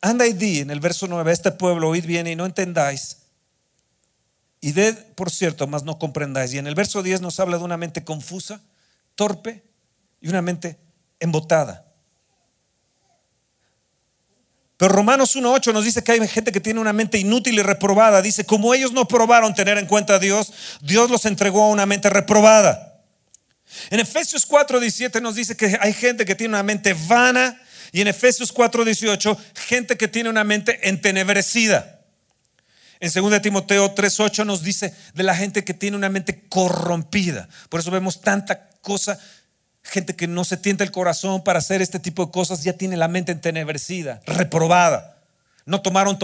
[0.01, 3.19] anda y di en el verso 9, este pueblo oíd bien y no entendáis
[4.65, 6.55] y de, por cierto, más no comprendáis.
[6.55, 8.61] Y en el verso 10 nos habla de una mente confusa,
[9.17, 9.61] torpe
[10.21, 10.79] y una mente
[11.19, 11.85] embotada.
[14.77, 18.23] Pero Romanos 1.8 nos dice que hay gente que tiene una mente inútil y reprobada.
[18.23, 21.85] Dice, como ellos no probaron tener en cuenta a Dios, Dios los entregó a una
[21.85, 23.03] mente reprobada.
[23.91, 27.61] En Efesios 4.17 nos dice que hay gente que tiene una mente vana
[27.93, 32.01] y en Efesios 4.18 gente que tiene una mente entenebrecida.
[33.01, 37.49] En 2 Timoteo 3:8 nos dice de la gente que tiene una mente corrompida.
[37.69, 39.19] Por eso vemos tanta cosa,
[39.83, 42.97] gente que no se tienta el corazón para hacer este tipo de cosas, ya tiene
[42.97, 45.19] la mente entenebrecida, reprobada.
[45.67, 46.19] No tomaron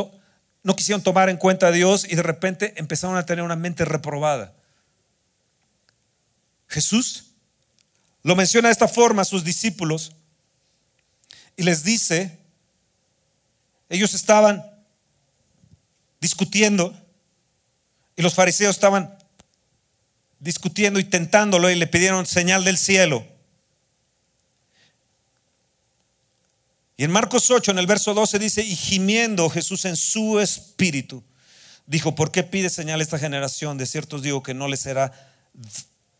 [0.62, 3.84] no quisieron tomar en cuenta a Dios y de repente empezaron a tener una mente
[3.84, 4.54] reprobada.
[6.68, 7.32] Jesús
[8.22, 10.12] lo menciona de esta forma a sus discípulos
[11.58, 12.38] y les dice,
[13.88, 14.64] ellos estaban
[16.20, 16.96] discutiendo
[18.16, 19.18] y los fariseos estaban
[20.38, 23.26] discutiendo y tentándolo y le pidieron señal del cielo.
[26.96, 31.24] Y en Marcos 8, en el verso 12 dice, y gimiendo Jesús en su espíritu,
[31.86, 33.78] dijo, ¿por qué pide señal esta generación?
[33.78, 35.12] De cierto os digo que no le será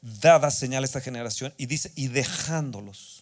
[0.01, 1.55] dada señal esta generación.
[1.59, 3.18] Y dice, y dejándolos.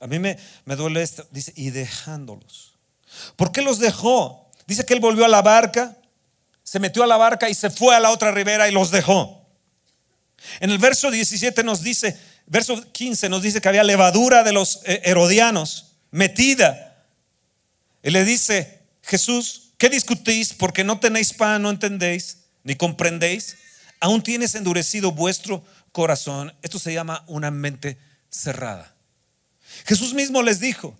[0.00, 2.74] A mí me, me duele esto, dice, y dejándolos.
[3.36, 4.48] ¿Por qué los dejó?
[4.66, 5.96] Dice que él volvió a la barca,
[6.62, 9.46] se metió a la barca y se fue a la otra ribera y los dejó.
[10.60, 14.80] En el verso 17 nos dice, verso 15 nos dice que había levadura de los
[14.84, 17.04] eh, herodianos metida.
[18.02, 20.52] Y le dice, Jesús, ¿qué discutís?
[20.52, 23.56] Porque no tenéis pan, no entendéis, ni comprendéis.
[24.00, 26.54] Aún tienes endurecido vuestro corazón.
[26.62, 27.98] Esto se llama una mente
[28.30, 28.94] cerrada.
[29.86, 30.96] Jesús mismo les dijo,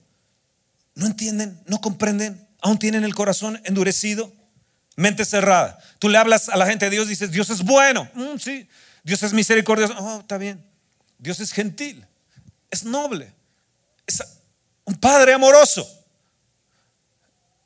[0.94, 4.32] no entienden, no comprenden, aún tienen el corazón endurecido,
[4.96, 5.78] mente cerrada.
[5.98, 8.08] Tú le hablas a la gente de Dios dices, Dios es bueno.
[8.14, 8.68] Mm, sí,
[9.02, 9.94] Dios es misericordioso.
[9.98, 10.64] Oh, está bien.
[11.18, 12.06] Dios es gentil,
[12.70, 13.32] es noble,
[14.06, 14.22] es
[14.84, 15.94] un padre amoroso.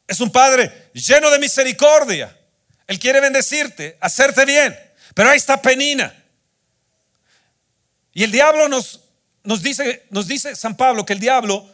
[0.06, 2.36] Es un padre lleno de misericordia.
[2.86, 4.78] Él quiere bendecirte, hacerte bien.
[5.14, 6.12] Pero ahí está Penina.
[8.12, 9.00] Y el diablo nos,
[9.44, 11.68] nos, dice, nos dice San Pablo que el diablo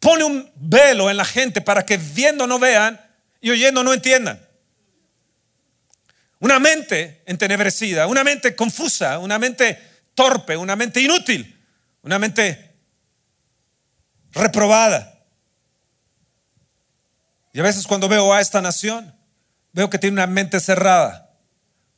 [0.00, 3.00] pone un velo en la gente para que viendo no vean
[3.40, 4.40] y oyendo no entiendan.
[6.40, 9.78] Una mente entenebrecida, una mente confusa, una mente
[10.14, 11.58] torpe, una mente inútil,
[12.02, 12.74] una mente
[14.32, 15.24] reprobada.
[17.52, 19.14] Y a veces cuando veo a esta nación,
[19.72, 21.30] veo que tiene una mente cerrada,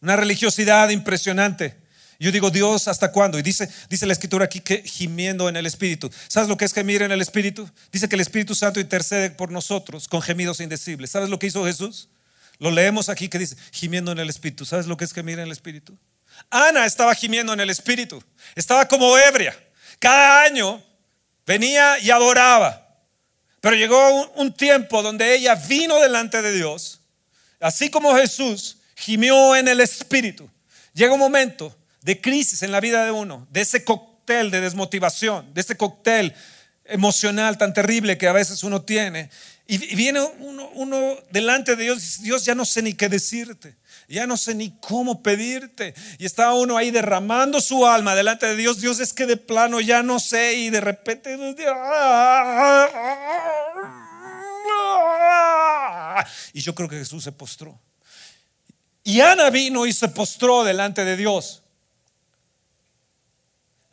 [0.00, 1.85] una religiosidad impresionante.
[2.18, 3.38] Yo digo, Dios, ¿hasta cuándo?
[3.38, 6.10] Y dice, dice la escritura aquí que gimiendo en el Espíritu.
[6.28, 7.68] ¿Sabes lo que es gemir en el Espíritu?
[7.92, 11.10] Dice que el Espíritu Santo intercede por nosotros con gemidos indecibles.
[11.10, 12.08] ¿Sabes lo que hizo Jesús?
[12.58, 14.64] Lo leemos aquí que dice, gimiendo en el Espíritu.
[14.64, 15.96] ¿Sabes lo que es gemir en el Espíritu?
[16.50, 18.22] Ana estaba gimiendo en el Espíritu.
[18.54, 19.54] Estaba como ebria.
[19.98, 20.82] Cada año
[21.46, 22.86] venía y adoraba.
[23.60, 27.00] Pero llegó un, tiempo donde ella vino delante de Dios,
[27.58, 30.48] así como Jesús gimió en el Espíritu.
[30.92, 35.52] Llega un momento de crisis en la vida de uno, de ese cóctel de desmotivación,
[35.52, 36.32] de ese cóctel
[36.84, 39.28] emocional tan terrible que a veces uno tiene.
[39.66, 43.08] Y viene uno, uno delante de Dios y dice, Dios ya no sé ni qué
[43.08, 43.76] decirte
[44.08, 45.94] ya no sé ni cómo pedirte.
[46.18, 48.80] Y estaba uno ahí derramando su alma delante de Dios.
[48.80, 51.36] Dios es que de plano ya no sé y de repente...
[56.52, 57.78] Y yo creo que Jesús se postró.
[59.02, 61.62] Y Ana vino y se postró delante de Dios.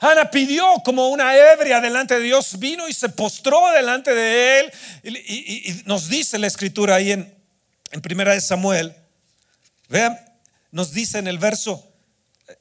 [0.03, 4.73] Ana pidió como una ebria delante de Dios, vino y se postró delante de él.
[5.03, 7.33] Y, nos dice la escritura ahí en,
[7.91, 8.93] en Primera de Samuel
[9.87, 10.17] Vean,
[10.71, 11.87] nos dice en el verso,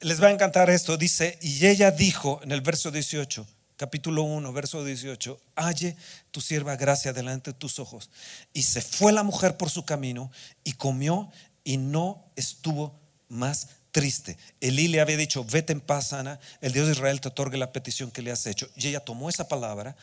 [0.01, 4.53] les va a encantar esto, dice, y ella dijo en el verso 18, capítulo 1,
[4.53, 5.97] verso 18, halle
[6.31, 8.09] tu sierva gracia delante de tus ojos.
[8.53, 10.31] Y se fue la mujer por su camino
[10.63, 11.31] y comió
[11.63, 14.37] y no estuvo más triste.
[14.59, 17.71] Elí le había dicho, vete en paz, Ana, el Dios de Israel te otorgue la
[17.71, 18.67] petición que le has hecho.
[18.75, 19.95] Y ella tomó esa palabra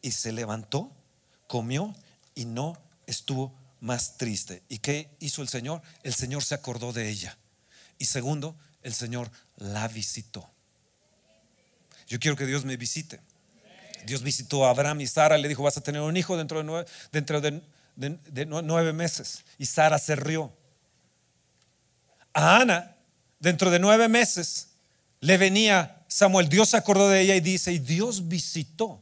[0.00, 0.92] y se levantó,
[1.48, 1.96] comió
[2.36, 4.62] y no estuvo más triste.
[4.68, 5.82] ¿Y qué hizo el Señor?
[6.04, 7.36] El Señor se acordó de ella.
[7.98, 10.48] Y segundo, el Señor la visitó.
[12.06, 13.20] Yo quiero que Dios me visite.
[14.04, 16.64] Dios visitó a Abraham y Sara, le dijo, vas a tener un hijo dentro de
[16.64, 17.62] nueve, dentro de,
[17.96, 19.44] nueve meses.
[19.58, 20.52] Y Sara se rió.
[22.34, 22.97] A Ana,
[23.40, 24.68] dentro de nueve meses,
[25.20, 26.48] le venía Samuel.
[26.48, 29.00] Dios se acordó de ella y dice, y Dios visitó.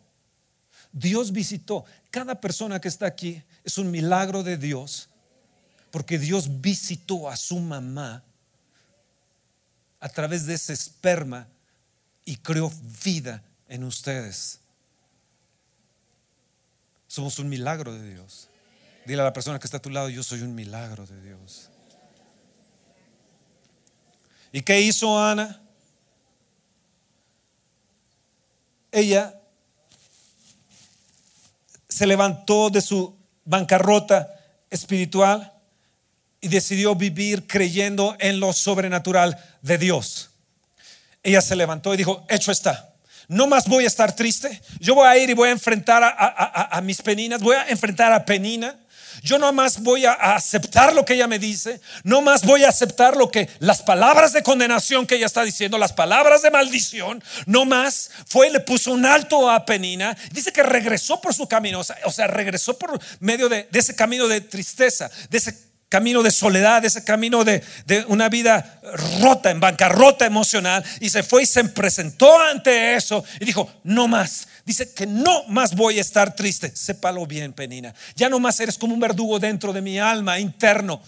[0.92, 1.84] Dios visitó.
[2.10, 5.08] Cada persona que está aquí es un milagro de Dios,
[5.90, 8.22] porque Dios visitó a su mamá
[10.00, 11.48] a través de ese esperma
[12.24, 12.72] y creó
[13.04, 14.60] vida en ustedes.
[17.06, 18.48] Somos un milagro de Dios.
[19.06, 21.70] Dile a la persona que está a tu lado, yo soy un milagro de Dios.
[24.56, 25.60] ¿Y qué hizo Ana?
[28.90, 29.38] Ella
[31.86, 33.14] se levantó de su
[33.44, 34.34] bancarrota
[34.70, 35.52] espiritual
[36.40, 40.30] y decidió vivir creyendo en lo sobrenatural de Dios.
[41.22, 42.94] Ella se levantó y dijo, hecho está.
[43.28, 44.62] No más voy a estar triste.
[44.80, 47.42] Yo voy a ir y voy a enfrentar a, mis peninas.
[47.42, 48.74] Voy a enfrentar a Penina.
[49.22, 52.68] Yo no más voy a, aceptar lo que ella me dice, no más voy a
[52.68, 57.22] aceptar lo que las palabras de condenación que ella está diciendo, las palabras de maldición,
[57.46, 60.16] no más fue le puso un alto a Penina.
[60.32, 64.28] Dice que regresó por su camino, o sea, regresó por medio de, de ese camino
[64.28, 67.62] de tristeza, de ese camino de soledad, ese camino de,
[68.08, 68.80] una vida
[69.20, 74.08] rota, en bancarrota emocional, y se fue y se presentó ante eso y dijo, no
[74.08, 74.48] más.
[74.66, 76.74] Dice que no más voy a estar triste.
[76.74, 77.94] Sépalo bien, Penina.
[78.16, 81.00] Ya no más eres como un verdugo dentro de mi alma interno.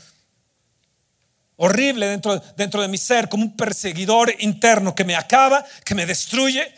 [1.57, 6.07] Horrible dentro, dentro de mi ser, como un perseguidor interno que me acaba, que me
[6.07, 6.73] destruye,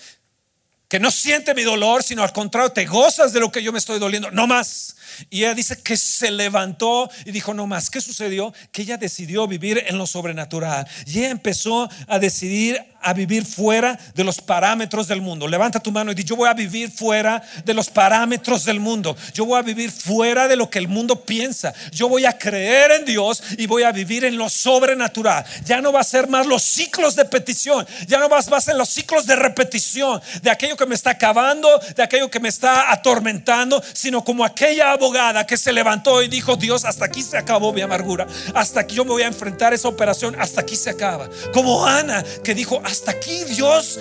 [0.88, 3.78] que no siente mi dolor, sino al contrario, te gozas de lo que yo me
[3.78, 4.30] estoy doliendo.
[4.30, 4.96] No más.
[5.28, 8.54] Y ella dice que se levantó y dijo, no más, ¿qué sucedió?
[8.72, 10.88] Que ella decidió vivir en lo sobrenatural.
[11.04, 15.48] Y ella empezó a decidir a vivir fuera de los parámetros del mundo.
[15.48, 19.16] Levanta tu mano y di, yo voy a vivir fuera de los parámetros del mundo.
[19.32, 21.72] Yo voy a vivir fuera de lo que el mundo piensa.
[21.92, 25.44] Yo voy a creer en Dios y voy a vivir en lo sobrenatural.
[25.64, 27.86] Ya no va a ser más los ciclos de petición.
[28.06, 31.68] Ya no va a ser los ciclos de repetición de aquello que me está acabando,
[31.96, 36.56] de aquello que me está atormentando, sino como aquella abogada que se levantó y dijo,
[36.56, 38.26] Dios, hasta aquí se acabó mi amargura.
[38.54, 40.36] Hasta aquí yo me voy a enfrentar esa operación.
[40.38, 41.28] Hasta aquí se acaba.
[41.52, 43.98] Como Ana que dijo, hasta aquí Dios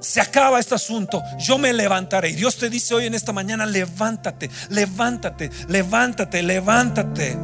[0.00, 2.30] se acaba este asunto, yo me levantaré.
[2.30, 7.38] Y Dios te dice hoy en esta mañana, levántate, levántate, levántate, levántate.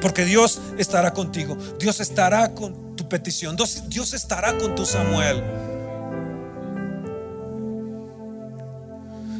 [0.00, 5.42] Porque Dios estará contigo, Dios estará con tu petición, Dios, Dios estará con tu Samuel.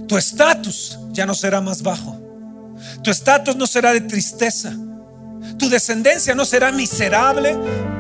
[0.07, 2.21] Tu estatus ya no será más bajo,
[3.03, 4.75] tu estatus no será de tristeza
[5.65, 7.57] tu descendencia no será miserable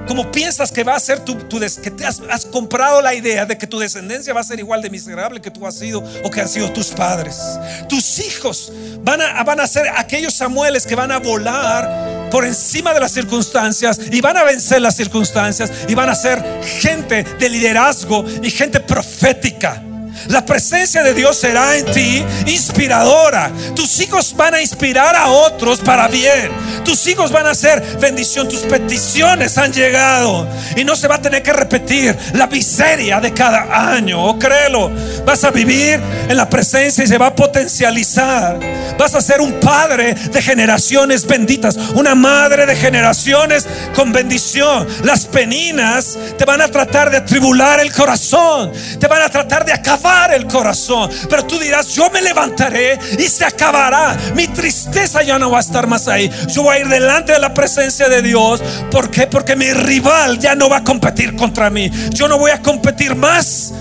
[0.06, 2.20] como piensas que va a ser tu, que te has,
[2.52, 5.66] comprado la idea de que tu descendencia va a ser igual de miserable que tú
[5.66, 7.40] has sido o que han sido tus padres.
[7.88, 8.70] Tus hijos
[9.02, 13.12] van a, van a ser aquellos Samueles que van a volar por encima de las
[13.12, 16.44] circunstancias y van a vencer las circunstancias y van a ser
[16.82, 19.82] gente de liderazgo y gente profética.
[20.28, 23.50] La presencia de Dios será en ti inspiradora.
[23.74, 26.50] Tus hijos van a inspirar a otros para bien.
[26.84, 28.48] Tus hijos van a ser bendición.
[28.48, 30.48] Tus peticiones han llegado.
[30.76, 34.24] Y no se va a tener que repetir la miseria de cada año.
[34.24, 34.90] Oh, créelo.
[35.24, 38.58] Vas a vivir en la presencia y se va a potencializar.
[38.98, 41.76] Vas a ser un padre de generaciones benditas.
[41.94, 44.86] Una madre de generaciones con bendición.
[45.02, 48.72] Las peninas te van a tratar de atribular el corazón.
[48.98, 50.03] Te van a tratar de acabar
[50.34, 51.10] el corazón.
[51.28, 54.16] Pero tú dirás, yo me levantaré y se acabará.
[54.34, 56.30] Mi tristeza ya no va a estar más ahí.
[56.48, 58.62] Yo voy a ir delante de la presencia de Dios.
[58.90, 59.26] ¿Por qué?
[59.26, 61.90] Porque mi rival ya no va a competir contra mí.
[62.10, 63.72] Yo no voy a competir más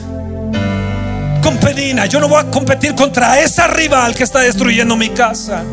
[1.41, 2.05] con Penina.
[2.05, 5.63] Yo no voy a competir contra esa rival que está destruyendo mi casa.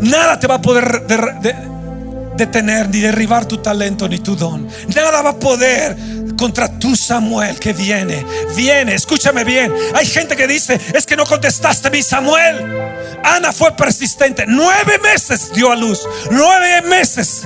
[0.00, 1.06] Nada te va a poder
[2.36, 4.68] detener ni derribar tu talento ni tu don.
[4.94, 5.96] Nada va a poder
[6.36, 8.24] contra tu Samuel que viene.
[8.54, 9.72] Viene, escúchame bien.
[9.94, 12.56] Hay gente que dice, es que no contestaste mi Samuel.
[13.24, 14.44] Ana fue persistente.
[14.46, 16.06] Nueve meses dio a luz.
[16.30, 17.42] Nueve meses.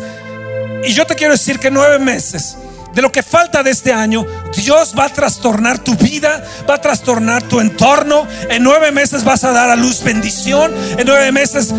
[0.84, 2.56] Y yo te quiero decir que nueve meses
[2.94, 4.26] de lo que falta de este año,
[4.56, 8.26] Dios va a trastornar tu vida, va a trastornar tu entorno.
[8.48, 10.72] En nueve meses vas a dar a luz bendición.
[10.98, 11.72] En nueve meses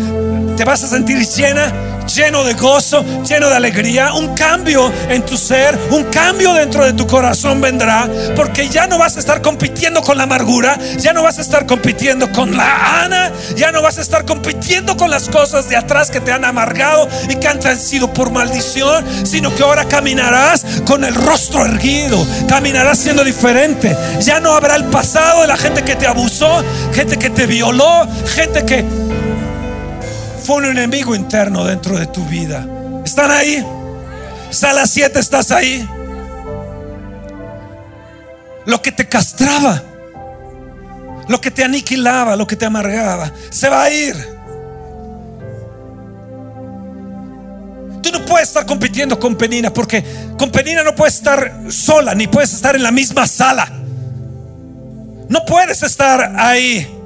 [0.56, 4.12] te vas a sentir llena lleno de gozo, lleno de alegría.
[4.14, 8.98] Un cambio en tu ser, un cambio dentro de tu corazón vendrá, porque ya no
[8.98, 13.04] vas a estar compitiendo con la amargura, ya no vas a estar compitiendo con la
[13.04, 16.44] Ana, ya no vas a estar compitiendo con las cosas de atrás que te han
[16.44, 22.26] amargado y que han sido por maldición, sino que ahora caminarás con el rostro erguido,
[22.48, 23.96] caminarás siendo diferente.
[24.20, 28.06] Ya no habrá el pasado de la gente que te abusó, gente que te violó,
[28.34, 28.84] gente que
[30.54, 32.66] un enemigo interno dentro de tu vida.
[33.04, 33.64] ¿Están ahí?
[34.50, 35.88] Sala 7, ¿estás ahí?
[38.66, 39.82] Lo que te castraba,
[41.28, 44.14] lo que te aniquilaba, lo que te amargaba, se va a ir.
[48.02, 50.04] Tú no puedes estar compitiendo con Penina porque
[50.36, 53.70] con Penina no puedes estar sola ni puedes estar en la misma sala.
[55.28, 57.01] No puedes estar ahí.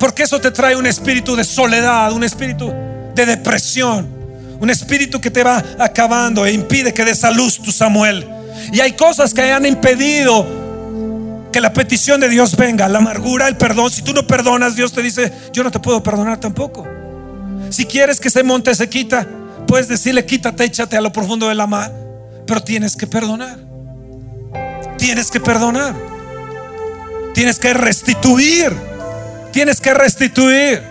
[0.00, 2.72] Porque eso te trae un espíritu de soledad, un espíritu
[3.14, 4.08] de depresión,
[4.58, 8.26] un espíritu que te va acabando e impide que des a luz tu Samuel.
[8.72, 10.46] Y hay cosas que han impedido
[11.52, 13.90] que la petición de Dios venga, la amargura, el perdón.
[13.90, 16.88] Si tú no perdonas, Dios te dice, yo no te puedo perdonar tampoco.
[17.68, 19.26] Si quieres que ese monte se quita,
[19.66, 21.92] puedes decirle, quítate, échate a lo profundo de la mar.
[22.46, 23.58] Pero tienes que perdonar.
[24.96, 25.94] Tienes que perdonar.
[27.34, 28.89] Tienes que restituir.
[29.52, 30.82] Tienes que restituir.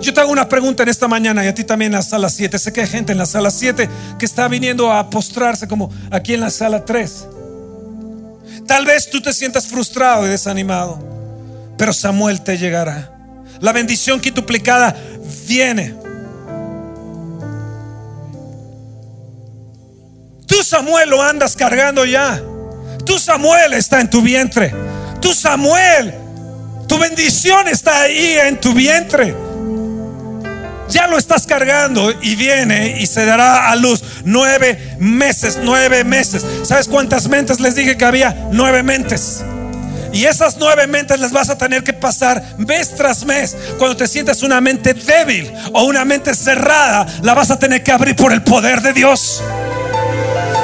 [0.00, 2.30] Yo te hago una pregunta en esta mañana y a ti también en la sala
[2.30, 2.58] 7.
[2.58, 3.88] Sé que hay gente en la sala 7
[4.18, 7.26] que está viniendo a postrarse como aquí en la sala 3.
[8.66, 10.98] Tal vez tú te sientas frustrado y desanimado,
[11.76, 13.12] pero Samuel te llegará.
[13.60, 14.94] La bendición quintuplicada
[15.48, 15.94] viene.
[20.46, 22.40] Tú Samuel lo andas cargando ya.
[23.04, 24.87] Tú Samuel está en tu vientre.
[25.20, 26.14] Tu Samuel,
[26.86, 29.34] tu bendición está ahí en tu vientre.
[30.88, 36.44] Ya lo estás cargando y viene y se dará a luz nueve meses, nueve meses.
[36.64, 38.48] ¿Sabes cuántas mentes les dije que había?
[38.52, 39.44] Nueve mentes.
[40.12, 43.54] Y esas nueve mentes las vas a tener que pasar mes tras mes.
[43.76, 47.92] Cuando te sientas una mente débil o una mente cerrada, la vas a tener que
[47.92, 49.42] abrir por el poder de Dios.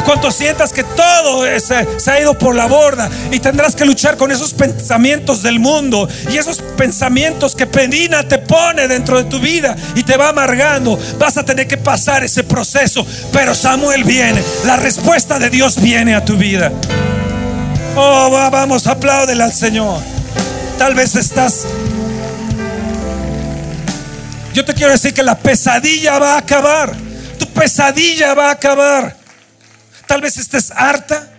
[0.04, 4.30] Cuando sientas que todo se, ha ido por la borda y tendrás que luchar con
[4.30, 9.74] esos pensamientos del mundo y esos pensamientos que Penina te pone dentro de tu vida
[9.94, 13.06] y te va amargando, vas a tener que pasar ese proceso.
[13.32, 16.70] Pero Samuel viene, la respuesta de Dios viene a tu vida.
[17.96, 20.00] Oh, vamos, apláudele al Señor.
[20.78, 21.66] Tal vez estás
[24.54, 26.94] yo te quiero decir que la pesadilla va a acabar.
[27.40, 29.23] Tu pesadilla va a acabar.
[30.06, 31.30] Tal vez estés harta.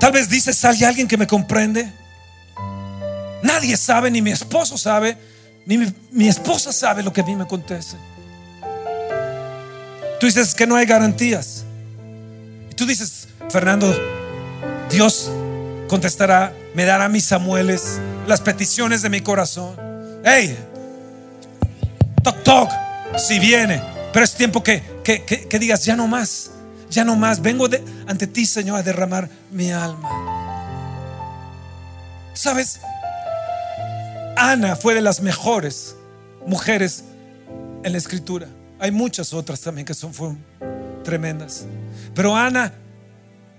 [0.00, 1.90] Tal vez dices, ¿hay alguien que me comprende?
[3.42, 5.16] Nadie sabe, ni mi esposo sabe,
[5.66, 5.78] ni
[6.10, 7.96] mi, esposa sabe lo que a mí me acontece.
[10.18, 11.64] Tú dices que no hay garantías.
[12.70, 13.94] Y tú dices, Fernando,
[14.90, 15.30] Dios
[15.88, 19.76] contestará, me dará mis Samueles, las peticiones de mi corazón.
[20.24, 20.56] Hey,
[22.22, 22.70] toc toc,
[23.18, 26.50] si viene, pero es tiempo que, que digas, ya no más.
[26.94, 27.66] Ya no más, vengo
[28.06, 30.08] ante ti, Señor, a derramar mi alma.
[32.34, 32.78] ¿Sabes?
[34.36, 35.96] Ana fue de las mejores
[36.46, 37.02] mujeres
[37.82, 38.46] en la escritura.
[38.78, 40.12] Hay muchas otras también que son
[41.02, 41.66] tremendas.
[42.14, 42.72] Pero Ana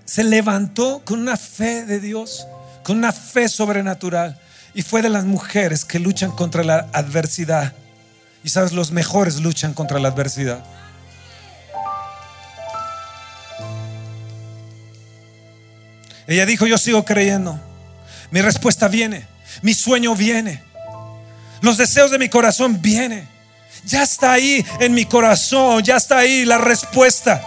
[0.06, 2.46] se levantó con una fe de Dios,
[2.84, 4.40] con una fe sobrenatural.
[4.72, 7.74] Y fue de las mujeres que luchan contra la adversidad.
[8.42, 10.64] Y sabes, los mejores luchan contra la adversidad.
[16.26, 17.58] Ella dijo, yo sigo creyendo.
[18.30, 19.26] Mi respuesta viene.
[19.62, 20.62] Mi sueño viene.
[21.60, 23.28] Los deseos de mi corazón vienen.
[23.84, 25.82] Ya está ahí en mi corazón.
[25.82, 27.42] Ya está ahí la respuesta.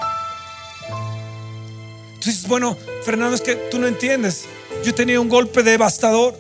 [2.20, 4.46] Tú dices, bueno, Fernando, es que tú no entiendes.
[4.84, 6.38] Yo he tenido un golpe devastador.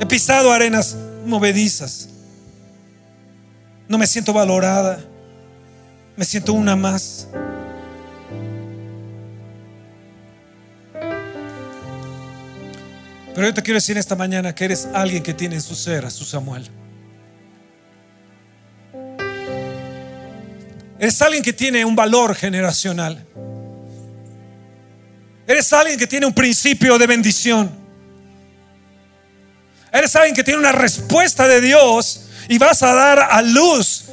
[0.00, 2.08] He pisado arenas movedizas.
[3.88, 5.04] No me siento valorada.
[6.16, 7.28] Me siento una más.
[13.34, 16.04] Pero yo te quiero decir esta mañana que eres alguien que tiene en su ser
[16.04, 16.70] a su Samuel.
[21.00, 23.26] Eres alguien que tiene un valor generacional.
[25.46, 27.70] Eres alguien que tiene un principio de bendición.
[29.92, 34.04] Eres alguien que tiene una respuesta de Dios y vas a dar a luz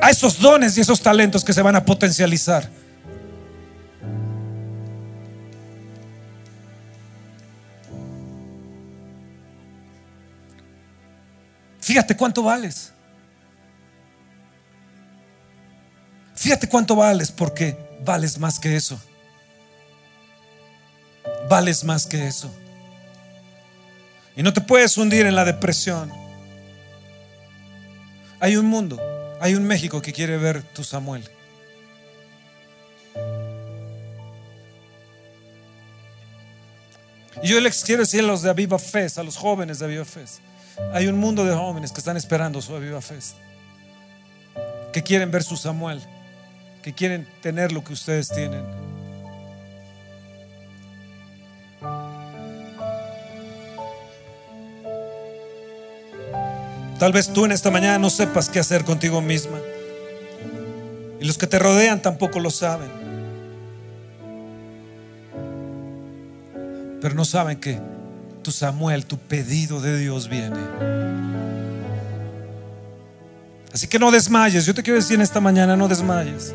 [0.00, 2.77] a esos dones y esos talentos que se van a potencializar.
[11.88, 12.92] Fíjate cuánto vales.
[16.34, 19.00] Fíjate cuánto vales porque vales más que eso.
[21.48, 22.54] Vales más que eso.
[24.36, 26.12] Y no te puedes hundir en la depresión.
[28.38, 29.00] Hay un mundo,
[29.40, 31.26] hay un México que quiere ver tu Samuel.
[37.42, 40.04] Y yo les quiero decir a los de Aviva Fest, a los jóvenes de Aviva
[40.04, 40.40] Fest,
[40.92, 43.36] hay un mundo de jóvenes que están esperando su Aviva Fest,
[44.92, 46.00] que quieren ver su Samuel,
[46.82, 48.64] que quieren tener lo que ustedes tienen.
[56.98, 59.58] Tal vez tú en esta mañana no sepas qué hacer contigo misma.
[61.20, 62.90] Y los que te rodean tampoco lo saben.
[67.00, 67.80] Pero no saben que
[68.42, 70.58] tu Samuel, tu pedido de Dios viene.
[73.72, 74.66] Así que no desmayes.
[74.66, 76.54] Yo te quiero decir en esta mañana, no desmayes.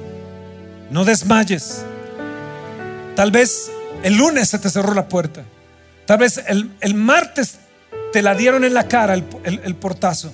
[0.89, 1.83] No desmayes.
[3.15, 3.71] Tal vez
[4.03, 5.43] el lunes se te cerró la puerta.
[6.05, 7.59] Tal vez el, martes
[8.11, 10.33] te la dieron en la cara el, portazo.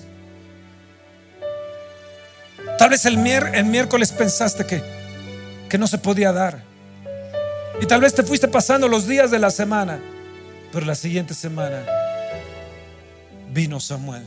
[2.78, 4.82] Tal vez el, el miércoles pensaste que,
[5.70, 6.64] que no se podía dar.
[7.82, 10.00] Y tal vez te fuiste pasando los días de la semana
[10.72, 11.84] pero la siguiente semana
[13.52, 14.24] vino Samuel.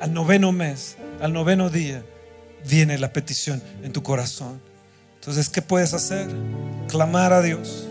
[0.00, 2.02] Al noveno mes, al noveno día,
[2.68, 4.60] viene la petición en tu corazón.
[5.14, 6.28] Entonces, ¿qué puedes hacer?
[6.88, 7.86] Clamar a Dios,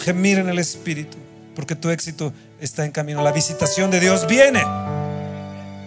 [0.00, 1.16] gemir en el Espíritu,
[1.54, 3.22] porque tu éxito está en camino.
[3.22, 4.62] La visitación de Dios viene.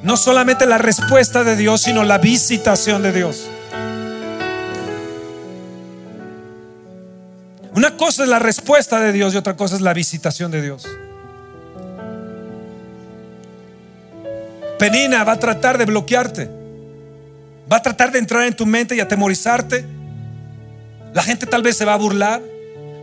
[0.03, 3.47] No solamente la respuesta de Dios, sino la visitación de Dios.
[7.98, 10.88] Cosa es la respuesta de Dios y otra cosa es la visitación de Dios.
[14.78, 16.50] Penina va a tratar de bloquearte.
[17.72, 19.84] Va a tratar de entrar en tu mente y atemorizarte.
[21.14, 22.41] La gente tal vez se va a burlar.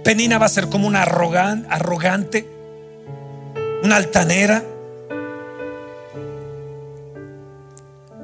[0.05, 2.47] Penina va a ser como una arrogante,
[3.82, 4.62] una altanera.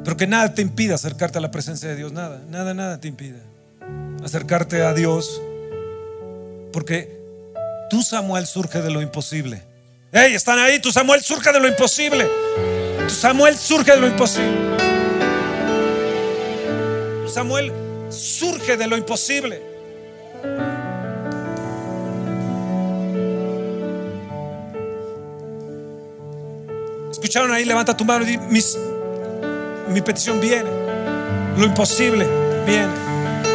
[0.05, 2.13] Pero que nada te impida acercarte a la presencia de Dios.
[2.13, 3.41] Nada, nada, nada te impide
[4.23, 5.41] acercarte a Dios
[6.73, 7.21] porque
[7.89, 9.63] tu Samuel surge de lo imposible.
[10.13, 12.29] Hey, están ahí, tu Samuel surge de lo imposible.
[13.07, 14.77] Tu Samuel surge de lo imposible.
[17.25, 17.73] Tu Samuel
[18.09, 19.63] surge de lo imposible.
[27.11, 27.65] ¿Escucharon ahí?
[27.65, 28.39] Levanta tu mano y di,
[29.89, 30.71] mi petición viene.
[31.57, 32.27] Lo imposible
[32.67, 33.10] viene.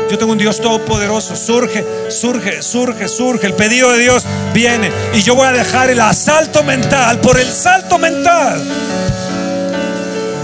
[0.10, 1.36] Yo tengo un Dios todopoderoso.
[1.36, 3.48] Surge, surge, surge, surge.
[3.48, 4.92] El pedido de Dios viene.
[5.14, 8.64] Y yo voy a dejar el asalto mental por el salto mental.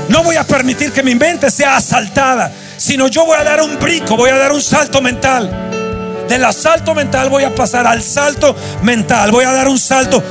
[0.10, 3.80] No voy a permitir que mi mente sea asaltada, sino yo voy a dar un
[3.80, 5.70] brico, voy a dar un salto mental.
[6.28, 9.32] Del asalto mental voy a pasar al salto mental.
[9.32, 10.24] Voy a dar un salto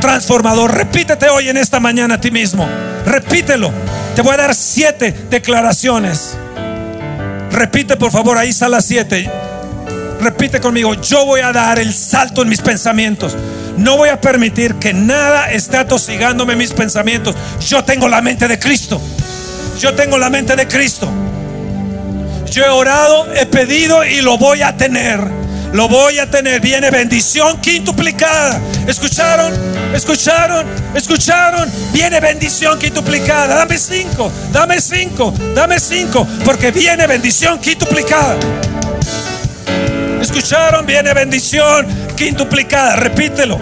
[0.00, 0.74] transformador.
[0.74, 2.68] Repítete hoy en esta mañana a ti mismo.
[3.06, 3.70] Repítelo.
[4.14, 6.36] Te voy a dar siete declaraciones.
[7.54, 9.30] Repite por favor ahí sala 7.
[10.20, 13.36] Repite conmigo, yo voy a dar el salto en mis pensamientos.
[13.76, 17.36] no voy a permitir que nada esté atosigándome mis pensamientos.
[17.64, 19.00] Yo tengo la mente de Cristo.
[19.78, 21.08] Yo tengo la mente de Cristo.
[22.50, 25.43] Yo he orado, he pedido y lo voy a tener.
[25.74, 26.60] Lo voy a tener.
[26.60, 28.60] Viene bendición quintuplicada.
[28.86, 29.52] ¿Escucharon?
[29.92, 30.64] ¿Escucharon?
[30.94, 31.68] ¿Escucharon?
[31.92, 33.56] Viene bendición quintuplicada.
[33.56, 36.28] Dame cinco, dame cinco, dame cinco.
[36.44, 38.36] Porque viene bendición quintuplicada.
[40.22, 40.86] ¿Escucharon?
[40.86, 42.94] Viene bendición quintuplicada.
[42.94, 43.58] Repítelo.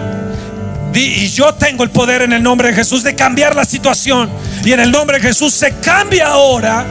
[0.93, 4.29] Y yo tengo el poder en el nombre de Jesús de cambiar la situación.
[4.63, 6.85] Y en el nombre de Jesús se cambia ahora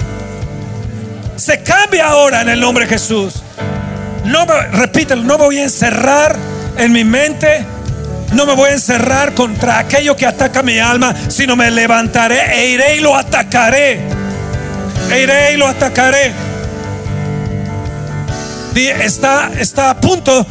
[1.43, 3.43] se cambia ahora en el nombre de Jesús.
[4.25, 6.37] No me, repítelo, no me voy a encerrar
[6.77, 7.65] en mi mente.
[8.33, 12.71] No me voy a encerrar contra aquello que ataca mi alma, sino me levantaré e
[12.71, 14.01] iré y lo atacaré.
[15.11, 16.33] E iré y lo atacaré.
[18.75, 20.47] Está, está a punto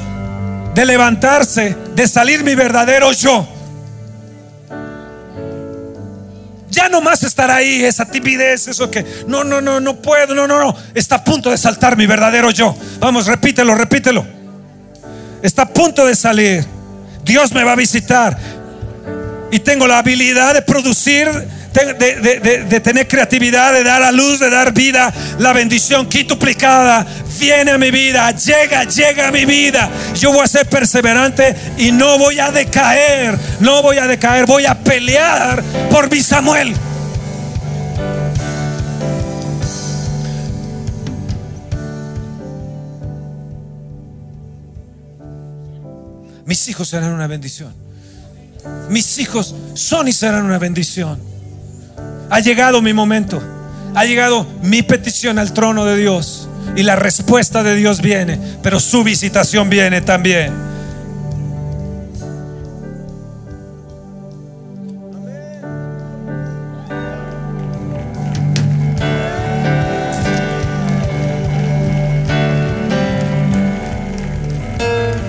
[0.76, 3.48] de levantarse, de salir mi verdadero yo.
[6.72, 10.48] Ya no más estar ahí, esa timidez, eso que no, no, no, no puedo, no,
[10.48, 10.76] no, no.
[10.96, 12.74] Está a punto de saltar mi verdadero yo.
[13.00, 14.26] Vamos, repítelo, repítelo.
[15.44, 16.66] Está a punto de salir.
[17.26, 18.38] Dios me va a visitar.
[19.52, 21.28] Y tengo la habilidad de producir
[21.74, 27.06] de, tener creatividad, de dar a luz, de dar vida, la bendición quintuplicada
[27.40, 29.90] viene a mi vida, llega, llega a mi vida.
[30.16, 34.66] Yo voy a ser perseverante y no voy a decaer, no voy a decaer, voy
[34.66, 36.76] a pelear por mi Samuel.
[46.46, 47.74] Mis hijos serán una bendición.
[48.90, 51.31] Mis hijos son y serán una bendición.
[52.32, 53.44] Ha llegado mi momento.
[53.94, 56.48] Ha llegado mi petición al trono de Dios.
[56.78, 58.40] Y la respuesta de Dios viene.
[58.64, 60.54] Pero su visitación viene también.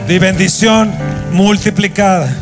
[0.07, 0.93] De bendición
[1.33, 2.33] multiplicada.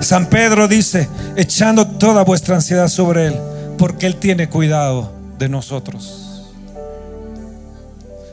[0.00, 1.08] San Pedro dice,
[1.40, 3.34] echando toda vuestra ansiedad sobre Él,
[3.78, 6.44] porque Él tiene cuidado de nosotros.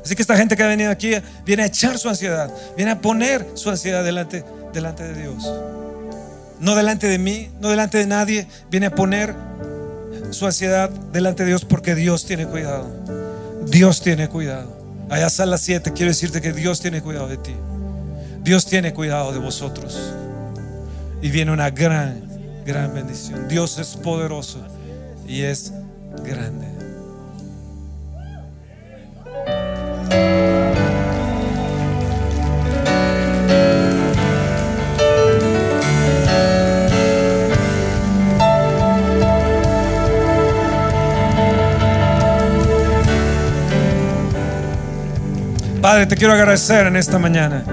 [0.04, 1.12] Así que esta gente que ha venido aquí
[1.46, 5.52] viene a echar su ansiedad, viene a poner su ansiedad delante, delante de Dios.
[6.60, 9.36] No delante de mí, no delante de nadie, viene a poner
[10.32, 12.90] su ansiedad delante de Dios porque Dios tiene cuidado.
[13.68, 14.78] Dios tiene cuidado.
[15.10, 17.54] Allá a las 7 quiero decirte que Dios tiene cuidado de ti.
[18.44, 20.14] Dios tiene cuidado de vosotros.
[21.22, 22.27] Y viene una gran,
[22.68, 23.48] gran bendición.
[23.48, 24.60] Dios es poderoso
[25.26, 25.72] y es
[26.22, 26.68] grande.
[45.82, 47.64] Padre, te quiero agradecer en esta mañana.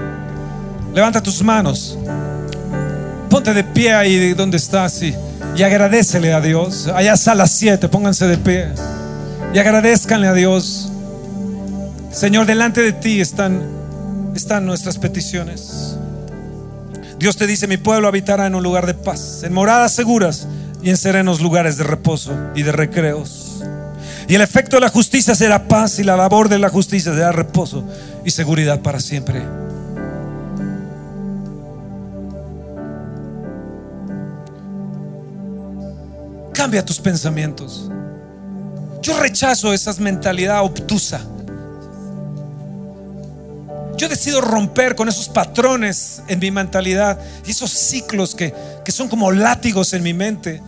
[0.93, 1.97] Levanta tus manos.
[3.35, 5.13] Ponte de pie ahí donde estás y,
[5.57, 6.87] y agradecele a Dios.
[6.87, 8.69] Allá a las 7, pónganse de pie.
[9.53, 10.89] Y agradezcanle a Dios.
[12.13, 13.61] Señor, delante de ti están,
[14.33, 15.97] están nuestras peticiones.
[17.19, 20.47] Dios te dice, mi pueblo habitará en un lugar de paz, en moradas seguras
[20.81, 23.61] y en serenos lugares de reposo y de recreos.
[24.29, 27.33] Y el efecto de la justicia será paz y la labor de la justicia será
[27.33, 27.83] reposo
[28.23, 29.64] y seguridad para siempre.
[36.65, 37.91] Cambia tus pensamientos.
[38.99, 41.21] Yo rechazo esa mentalidad obtusa.
[43.95, 48.51] Yo decido romper con esos patrones en mi mentalidad y esos ciclos que,
[48.83, 50.59] que son como látigos en mi mente,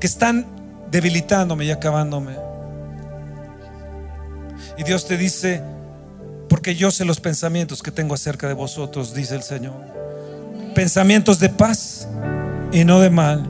[0.00, 0.46] que están
[0.90, 2.36] debilitándome y acabándome.
[4.78, 5.62] Y Dios te dice,
[6.48, 9.74] porque yo sé los pensamientos que tengo acerca de vosotros, dice el Señor.
[10.74, 12.08] Pensamientos de paz
[12.72, 13.46] y no de mal,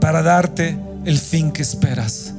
[0.00, 0.78] para darte
[1.10, 2.32] el fin que esperas.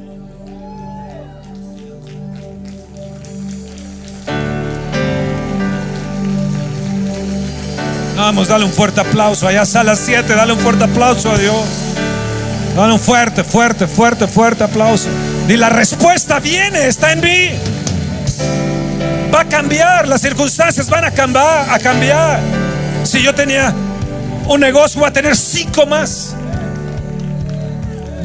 [8.15, 9.45] Vamos, dale un fuerte aplauso.
[9.45, 11.65] Allá a las 7, dale un fuerte aplauso a Dios.
[12.74, 15.09] Dale un fuerte, fuerte, fuerte, fuerte aplauso.
[15.49, 17.49] Y la respuesta viene, está en mí.
[19.34, 22.39] Va a cambiar, las circunstancias van a cambiar, a cambiar.
[23.03, 23.74] Si yo tenía
[24.47, 26.36] un negocio, voy a tener cinco más.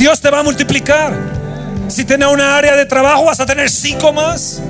[0.06, 1.18] Dios te va a multiplicar.
[1.88, 4.62] Si tienes una área de trabajo, vas a tener cinco más.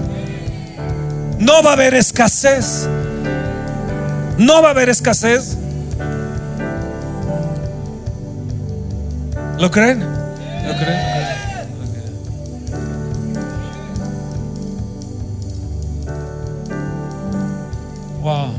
[1.38, 2.88] No va a haber escasez.
[4.38, 5.58] No va a haber escasez.
[9.58, 10.00] ¿Lo creen?
[10.00, 11.00] ¿Lo creen?
[18.22, 18.54] Wow.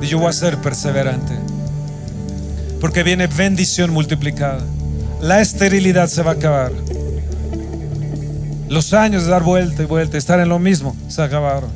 [0.00, 1.34] Yo voy a ser perseverante.
[2.80, 4.60] Porque viene bendición multiplicada.
[5.20, 6.72] La esterilidad se va a acabar.
[8.68, 11.70] Los años de dar vuelta y vuelta, estar en lo mismo, se acabaron.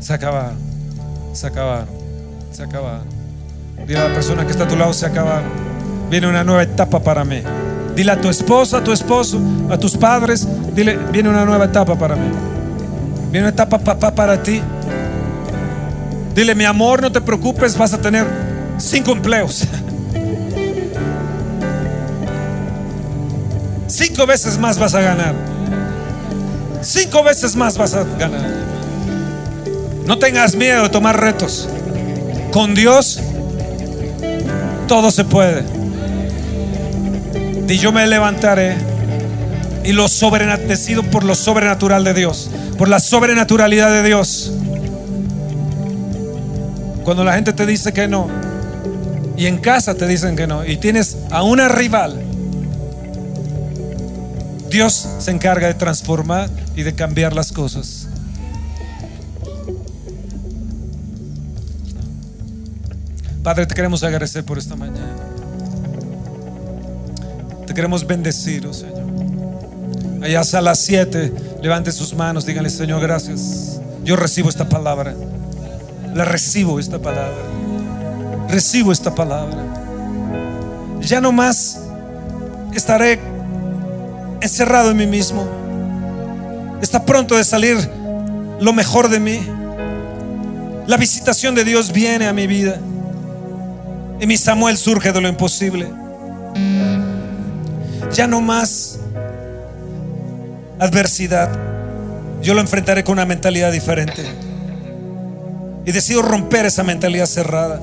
[0.00, 0.56] Se acabaron.
[1.32, 1.88] Se acabaron.
[2.52, 3.04] Se acabaron.
[3.86, 5.50] Dile a la persona que está a tu lado, se acabaron.
[6.10, 7.42] Viene una nueva etapa para mí.
[7.96, 9.40] Dile a tu esposa, a tu esposo,
[9.70, 12.28] a tus padres, dile, viene una nueva etapa para mí.
[13.30, 14.60] Viene una etapa papá para ti.
[16.34, 18.26] Dile, mi amor, no te preocupes, vas a tener
[18.78, 19.66] cinco empleos.
[24.14, 25.34] Cinco veces más vas a ganar.
[26.82, 28.48] Cinco veces más vas a ganar.
[30.06, 31.68] No tengas miedo de tomar retos.
[32.52, 33.18] Con Dios
[34.86, 35.64] todo se puede.
[37.68, 38.76] Y yo me levantaré
[39.82, 44.52] y lo sobrenatecido por lo sobrenatural de Dios, por la sobrenaturalidad de Dios.
[47.02, 48.28] Cuando la gente te dice que no,
[49.36, 52.22] y en casa te dicen que no, y tienes a una rival,
[54.74, 58.08] Dios se encarga de transformar y de cambiar las cosas.
[63.44, 65.14] Padre, te queremos agradecer por esta mañana.
[67.68, 69.04] Te queremos bendecir, oh Señor.
[70.24, 73.80] Allá a las 7, levante sus manos, díganle, Señor, gracias.
[74.02, 75.14] Yo recibo esta palabra.
[76.16, 77.38] La recibo esta palabra.
[78.48, 80.98] Recibo esta palabra.
[81.00, 81.78] Ya no más
[82.74, 83.33] estaré
[84.44, 85.46] encerrado en mí mismo.
[86.80, 87.76] Está pronto de salir
[88.60, 89.40] lo mejor de mí.
[90.86, 92.78] La visitación de Dios viene a mi vida.
[94.20, 95.88] Y mi Samuel surge de lo imposible.
[98.12, 98.98] Ya no más
[100.78, 101.50] adversidad.
[102.42, 104.24] Yo lo enfrentaré con una mentalidad diferente.
[105.86, 107.80] Y decido romper esa mentalidad cerrada.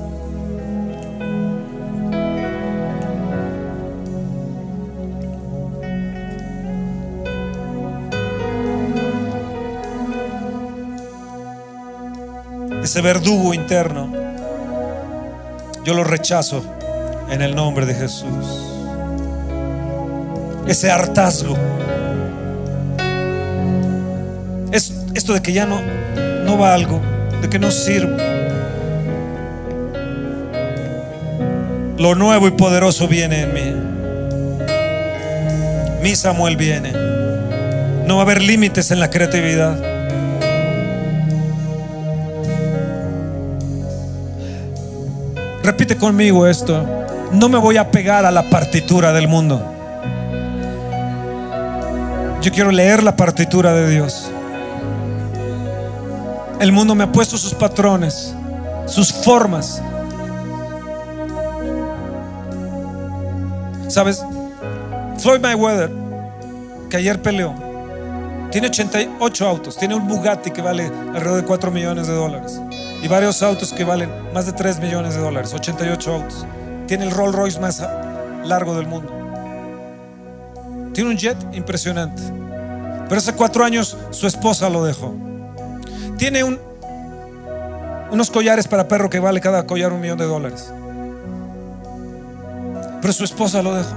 [12.82, 14.12] Ese verdugo interno,
[15.84, 16.64] yo lo rechazo
[17.30, 18.26] en el nombre de Jesús.
[20.66, 21.56] Ese hartazgo.
[24.72, 25.80] Es esto de que ya no,
[26.44, 27.00] no valgo,
[27.40, 28.16] de que no sirvo.
[31.98, 33.74] Lo nuevo y poderoso viene en mí.
[36.02, 36.90] Mi Samuel viene.
[38.08, 39.91] No va a haber límites en la creatividad.
[45.62, 46.84] Repite conmigo esto.
[47.32, 49.64] No me voy a pegar a la partitura del mundo.
[52.42, 54.28] Yo quiero leer la partitura de Dios.
[56.58, 58.34] El mundo me ha puesto sus patrones,
[58.86, 59.80] sus formas.
[63.86, 64.24] ¿Sabes?
[65.18, 65.92] Floyd Mayweather,
[66.90, 67.54] que ayer peleó,
[68.50, 72.60] tiene 88 autos, tiene un Bugatti que vale alrededor de 4 millones de dólares
[73.02, 76.46] y varios autos que valen más de 3 millones de dólares, 88 autos.
[76.86, 77.82] Tiene el Rolls Royce más
[78.44, 79.12] largo del mundo.
[80.94, 82.22] Tiene un jet impresionante.
[83.08, 85.14] Pero hace cuatro años su esposa lo dejó.
[86.16, 86.60] Tiene un,
[88.12, 90.72] unos collares para perro que vale cada collar un millón de dólares.
[93.00, 93.96] Pero su esposa lo dejó.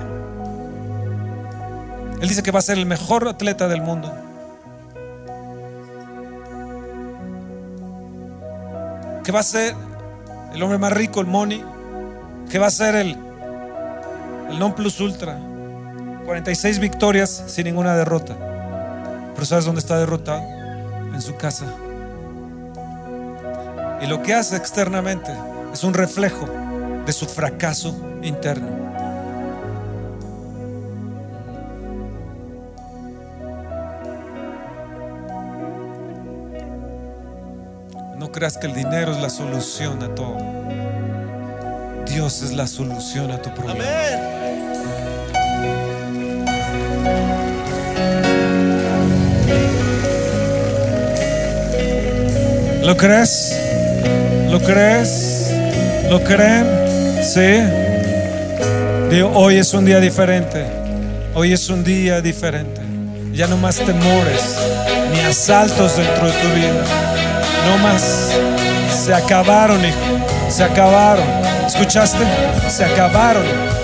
[2.21, 4.11] Él dice que va a ser el mejor atleta del mundo.
[9.25, 9.75] Que va a ser
[10.53, 11.63] el hombre más rico, el money.
[12.49, 13.17] Que va a ser el,
[14.49, 15.37] el non plus ultra.
[16.25, 18.37] 46 victorias sin ninguna derrota.
[19.33, 20.41] Pero ¿sabes dónde está derrotado?
[21.13, 21.65] En su casa.
[24.01, 25.33] Y lo que hace externamente
[25.73, 26.47] es un reflejo
[27.05, 28.94] de su fracaso interno.
[38.35, 40.35] Creas que el dinero es la solución a todo.
[42.05, 43.85] Dios es la solución a tu problema.
[52.83, 53.57] ¿Lo crees?
[54.49, 55.53] ¿Lo crees?
[56.09, 57.23] ¿Lo creen?
[57.23, 57.63] Sí.
[59.15, 60.65] Digo, hoy es un día diferente.
[61.35, 62.81] Hoy es un día diferente.
[63.31, 64.57] Ya no más temores
[65.13, 67.24] ni asaltos dentro de tu vida.
[67.65, 68.37] No más.
[68.89, 69.97] Se acabaron, hijo.
[70.49, 71.25] Se acabaron.
[71.65, 72.25] ¿Escuchaste?
[72.69, 73.74] Se acabaron.